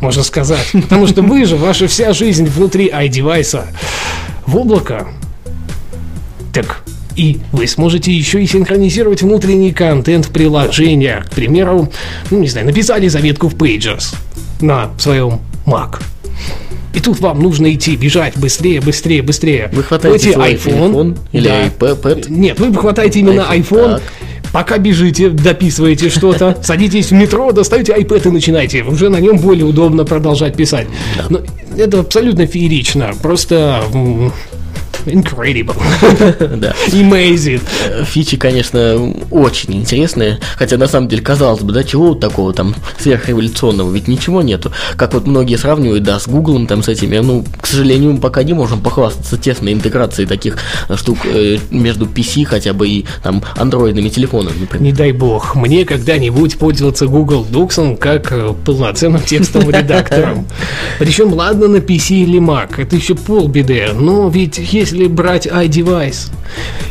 можно 0.00 0.22
сказать. 0.22 0.66
Потому 0.72 1.06
что 1.06 1.22
вы 1.22 1.44
же, 1.44 1.56
ваша 1.56 1.86
вся 1.86 2.12
жизнь 2.12 2.46
внутри 2.46 2.88
iDevice 2.88 3.64
в 4.46 4.56
облако. 4.56 5.08
Так 6.52 6.82
и 7.16 7.38
вы 7.52 7.66
сможете 7.66 8.12
еще 8.12 8.42
и 8.42 8.46
синхронизировать 8.46 9.22
внутренний 9.22 9.72
контент 9.72 10.26
в 10.26 10.30
приложениях. 10.30 11.26
К 11.26 11.30
примеру, 11.30 11.90
ну 12.30 12.38
не 12.38 12.48
знаю, 12.48 12.66
написали 12.66 13.08
заметку 13.08 13.48
в 13.48 13.54
Pages 13.54 14.14
на 14.60 14.90
своем 14.98 15.40
Mac. 15.66 16.00
И 16.94 17.00
тут 17.00 17.20
вам 17.20 17.42
нужно 17.42 17.72
идти, 17.74 17.96
бежать 17.96 18.38
быстрее, 18.38 18.80
быстрее, 18.80 19.22
быстрее. 19.22 19.70
Вы 19.72 19.82
хватаете 19.82 20.32
свой 20.32 20.54
iPhone, 20.54 20.92
iPhone 20.92 21.18
или 21.32 21.48
да. 21.48 21.66
iPad? 21.66 22.26
Нет, 22.28 22.58
вы 22.58 22.74
хватаете 22.74 23.20
именно 23.20 23.46
iPhone, 23.50 23.96
iPhone 23.96 24.02
пока 24.52 24.78
бежите, 24.78 25.28
дописываете 25.28 26.08
что-то, 26.08 26.56
садитесь 26.62 27.10
в 27.10 27.12
метро, 27.12 27.52
достаете 27.52 27.92
iPad 27.92 28.28
и 28.28 28.30
начинаете. 28.30 28.82
Уже 28.82 29.10
на 29.10 29.20
нем 29.20 29.36
более 29.36 29.66
удобно 29.66 30.06
продолжать 30.06 30.56
писать. 30.56 30.86
Да. 31.18 31.26
Но 31.28 31.40
это 31.76 32.00
абсолютно 32.00 32.46
феерично. 32.46 33.12
Просто 33.20 33.82
incredible. 35.06 35.76
Да. 36.56 36.74
Amazing. 36.88 37.62
Фичи, 38.04 38.36
конечно, 38.36 39.12
очень 39.30 39.74
интересные. 39.74 40.38
Хотя, 40.56 40.76
на 40.76 40.86
самом 40.86 41.08
деле, 41.08 41.22
казалось 41.22 41.62
бы, 41.62 41.72
да, 41.72 41.82
чего 41.84 42.14
такого 42.14 42.52
там 42.52 42.74
сверхреволюционного? 42.98 43.92
Ведь 43.92 44.08
ничего 44.08 44.42
нету. 44.42 44.72
Как 44.96 45.14
вот 45.14 45.26
многие 45.26 45.56
сравнивают, 45.56 46.04
да, 46.04 46.18
с 46.18 46.28
Гуглом, 46.28 46.66
там, 46.66 46.82
с 46.82 46.88
этими. 46.88 47.18
Ну, 47.18 47.44
к 47.60 47.66
сожалению, 47.66 48.14
мы 48.14 48.20
пока 48.20 48.42
не 48.42 48.52
можем 48.52 48.80
похвастаться 48.80 49.36
тесной 49.36 49.72
интеграцией 49.72 50.28
таких 50.28 50.58
штук 50.94 51.18
э, 51.24 51.58
между 51.70 52.06
PC 52.06 52.44
хотя 52.44 52.72
бы 52.72 52.88
и 52.88 53.04
там 53.22 53.42
андроидными 53.56 54.08
телефонами, 54.08 54.60
например. 54.60 54.82
Не 54.82 54.92
дай 54.92 55.12
бог, 55.12 55.54
мне 55.54 55.84
когда-нибудь 55.84 56.58
пользоваться 56.58 57.06
Google 57.06 57.46
Docs 57.50 57.96
как 57.96 58.32
э, 58.32 58.54
полноценным 58.64 59.22
текстовым 59.22 59.70
редактором. 59.76 60.46
Причем, 60.98 61.32
ладно, 61.32 61.68
на 61.68 61.76
PC 61.76 62.22
или 62.22 62.40
Mac, 62.40 62.74
это 62.78 62.96
еще 62.96 63.14
полбеды, 63.14 63.88
но 63.94 64.28
ведь 64.28 64.58
если 64.58 64.95
если 64.96 65.08
брать 65.08 65.46
iDevice, 65.46 66.30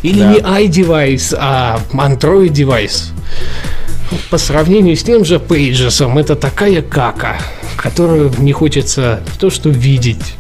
или 0.03 0.19
да. 0.19 0.33
не 0.33 0.39
iDevice, 0.39 1.35
а 1.37 1.79
Android 1.93 2.49
девайс, 2.49 3.11
по 4.29 4.37
сравнению 4.37 4.95
с 4.95 5.03
тем 5.03 5.25
же 5.25 5.35
Pages, 5.35 6.19
это 6.19 6.35
такая 6.35 6.81
кака, 6.81 7.37
которую 7.75 8.31
не 8.37 8.53
хочется 8.53 9.21
то 9.39 9.49
что 9.49 9.69
видеть, 9.69 10.35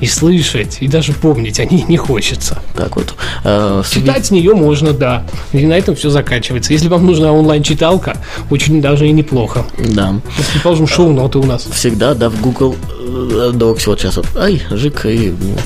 и 0.00 0.06
слышать, 0.06 0.78
и 0.80 0.88
даже 0.88 1.12
помнить 1.12 1.60
о 1.60 1.64
ней 1.64 1.84
не 1.88 1.96
хочется. 1.96 2.62
Так 2.76 2.96
вот. 2.96 3.14
Э, 3.44 3.82
Читать 3.90 4.26
с 4.26 4.30
нее 4.30 4.54
можно, 4.54 4.92
да. 4.92 5.24
И 5.52 5.66
на 5.66 5.74
этом 5.74 5.96
все 5.96 6.10
заканчивается. 6.10 6.72
Если 6.72 6.88
вам 6.88 7.06
нужна 7.06 7.32
онлайн-читалка, 7.32 8.16
очень 8.50 8.80
даже 8.80 9.08
и 9.08 9.12
неплохо. 9.12 9.64
Да. 9.78 10.20
Если, 10.36 10.58
положим, 10.60 10.86
шоу-ноты 10.86 11.38
у 11.38 11.44
нас. 11.44 11.66
Всегда, 11.72 12.14
да, 12.14 12.30
в 12.30 12.40
Google 12.40 12.76
э, 13.00 13.52
Docs 13.54 13.82
вот 13.86 14.00
сейчас 14.00 14.16
вот. 14.16 14.26
Ай, 14.36 14.62
жик, 14.70 15.06
и 15.06 15.34
ну, 15.38 15.56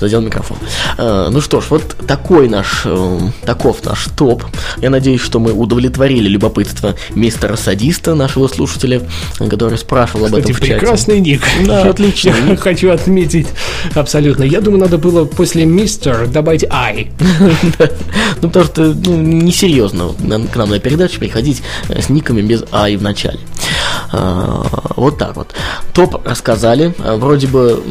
задел 0.00 0.20
микрофон. 0.20 0.58
Э, 0.96 1.28
ну 1.30 1.40
что 1.40 1.60
ж, 1.60 1.66
вот 1.70 1.96
такой 2.06 2.48
наш, 2.48 2.82
э, 2.84 3.18
таков 3.44 3.84
наш 3.84 4.06
топ. 4.16 4.44
Я 4.78 4.90
надеюсь, 4.90 5.20
что 5.20 5.38
мы 5.38 5.52
удовлетворили 5.52 6.28
любопытство 6.28 6.94
мистера 7.10 7.56
садиста, 7.56 8.14
нашего 8.14 8.48
слушателя, 8.48 9.02
который 9.50 9.78
спрашивал 9.78 10.26
об 10.26 10.34
этом 10.34 10.52
в 10.52 10.60
чате. 10.60 10.74
прекрасный 10.74 11.20
ник. 11.20 11.42
Да, 11.66 11.82
отлично. 11.88 12.32
Хочу 12.56 12.90
отметить 12.90 13.48
Абсолютно. 13.94 14.44
Я 14.44 14.60
думаю, 14.60 14.80
надо 14.80 14.98
было 14.98 15.24
после 15.24 15.64
мистер 15.64 16.26
добавить 16.28 16.64
I. 16.70 17.10
Ну, 18.40 18.48
потому 18.48 18.64
что 18.66 18.82
ну, 18.82 19.16
несерьезно 19.16 20.10
к 20.52 20.56
нам 20.56 20.70
на 20.70 20.78
передачу 20.78 21.18
приходить 21.18 21.62
с 21.88 22.08
никами 22.08 22.40
без 22.40 22.64
I 22.70 22.96
в 22.96 23.02
начале. 23.02 23.40
А, 24.12 24.64
вот 24.96 25.18
так 25.18 25.36
вот. 25.36 25.54
Топ 25.92 26.26
рассказали. 26.26 26.94
Вроде 26.98 27.46
бы 27.46 27.82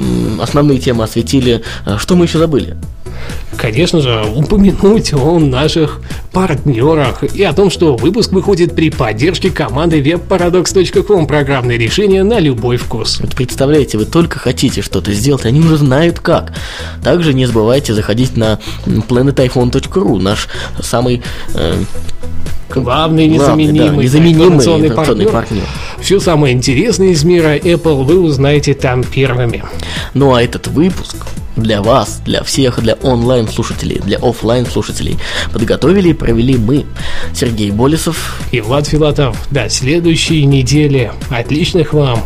основные 0.41 0.79
темы 0.79 1.03
осветили. 1.03 1.63
Что 1.97 2.15
мы 2.15 2.25
еще 2.25 2.37
забыли? 2.37 2.77
Конечно 3.57 4.01
же, 4.01 4.23
упомянуть 4.35 5.13
о 5.13 5.39
наших 5.39 6.01
партнерах 6.31 7.23
и 7.23 7.43
о 7.43 7.53
том, 7.53 7.69
что 7.69 7.95
выпуск 7.95 8.31
выходит 8.31 8.75
при 8.75 8.89
поддержке 8.89 9.49
команды 9.49 10.01
webparadox.com 10.01 11.27
программное 11.27 11.77
решение 11.77 12.23
на 12.23 12.39
любой 12.39 12.77
вкус. 12.77 13.19
Вот 13.19 13.35
представляете, 13.35 13.97
вы 13.97 14.05
только 14.05 14.39
хотите 14.39 14.81
что-то 14.81 15.11
сделать, 15.13 15.45
они 15.45 15.59
уже 15.59 15.77
знают 15.77 16.19
как. 16.19 16.53
Также 17.03 17.33
не 17.33 17.45
забывайте 17.45 17.93
заходить 17.93 18.37
на 18.37 18.59
planetiphone.ru, 18.85 20.19
наш 20.19 20.47
самый 20.79 21.21
э, 21.55 21.83
главный 22.69 23.27
незаменимый, 23.27 23.89
да, 23.89 24.03
незаменимый 24.03 24.47
информационный 24.47 24.91
партнер. 24.91 25.29
партнер. 25.29 25.63
Все 25.99 26.19
самое 26.19 26.53
интересное 26.53 27.09
из 27.09 27.23
мира 27.23 27.57
Apple 27.57 28.03
вы 28.03 28.19
узнаете 28.19 28.73
там 28.73 29.03
первыми. 29.03 29.63
Ну 30.13 30.33
а 30.33 30.41
этот 30.41 30.67
выпуск 30.67 31.15
для 31.57 31.81
вас, 31.81 32.21
для 32.25 32.43
всех, 32.43 32.79
для 32.81 32.93
онлайн-слушателей, 32.93 33.99
для 33.99 34.17
офлайн-слушателей 34.17 35.17
подготовили 35.51 36.09
и 36.09 36.13
провели 36.13 36.55
мы, 36.55 36.85
Сергей 37.33 37.71
Болесов 37.71 38.41
и 38.51 38.61
Влад 38.61 38.87
Филатов. 38.87 39.35
До 39.51 39.69
следующей 39.69 40.45
недели. 40.45 41.11
Отличных 41.29 41.93
вам 41.93 42.23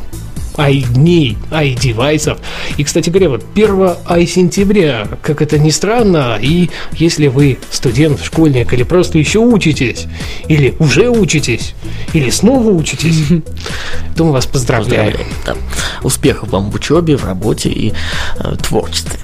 ай-дней, 0.58 1.38
ай-девайсов. 1.52 2.40
И, 2.78 2.84
кстати 2.84 3.10
говоря, 3.10 3.30
вот 3.30 3.46
1 3.54 3.96
ай-сентября, 4.08 5.08
как 5.22 5.42
это 5.42 5.58
ни 5.58 5.70
странно, 5.70 6.38
и 6.42 6.70
если 6.94 7.28
вы 7.28 7.58
студент, 7.70 8.22
школьник 8.24 8.74
или 8.74 8.84
просто 8.84 9.18
еще 9.18 9.40
учитесь, 9.40 10.06
или 10.48 10.76
уже 10.80 11.10
учитесь, 11.10 11.74
или 12.14 12.30
снова 12.30 12.70
учитесь, 12.70 13.42
то 14.16 14.26
мы 14.26 14.32
вас 14.32 14.46
поздравляем. 14.46 15.18
Да. 15.46 15.56
Успехов 16.04 16.50
вам 16.50 16.72
в 16.72 16.76
учебе, 16.76 17.18
в 17.18 17.26
работе 17.26 17.70
и 17.70 17.94
э, 18.40 18.56
творчестве. 18.62 19.20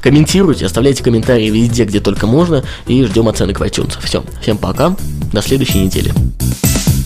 Комментируйте, 0.00 0.64
оставляйте 0.64 1.04
комментарии 1.04 1.50
везде, 1.50 1.84
где 1.84 2.00
только 2.00 2.26
можно, 2.26 2.64
и 2.86 3.04
ждем 3.04 3.28
оценок 3.28 3.60
в 3.60 3.62
iTunes. 3.62 3.98
Все, 4.02 4.24
всем 4.40 4.56
пока, 4.56 4.96
до 5.32 5.42
следующей 5.42 5.80
недели. 5.80 6.12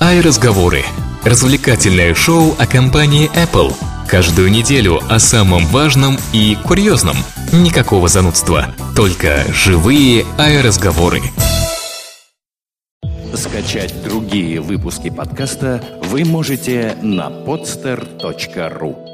Ай-разговоры. 0.01 0.85
Развлекательное 1.25 2.15
шоу 2.15 2.55
о 2.59 2.67
компании 2.67 3.31
Apple– 3.35 3.75
Каждую 4.09 4.51
неделю 4.51 5.01
о 5.09 5.19
самом 5.19 5.67
важном 5.67 6.17
и 6.33 6.57
курьезном. 6.63 7.17
Никакого 7.53 8.09
занудства, 8.09 8.75
только 8.95 9.45
живые 9.53 10.25
аэроразговоры. 10.39 11.21
Скачать 13.35 13.95
другие 14.05 14.61
выпуски 14.61 15.11
подкаста 15.11 15.83
вы 16.05 16.25
можете 16.25 16.97
на 17.03 17.29
podster.ru 17.29 19.14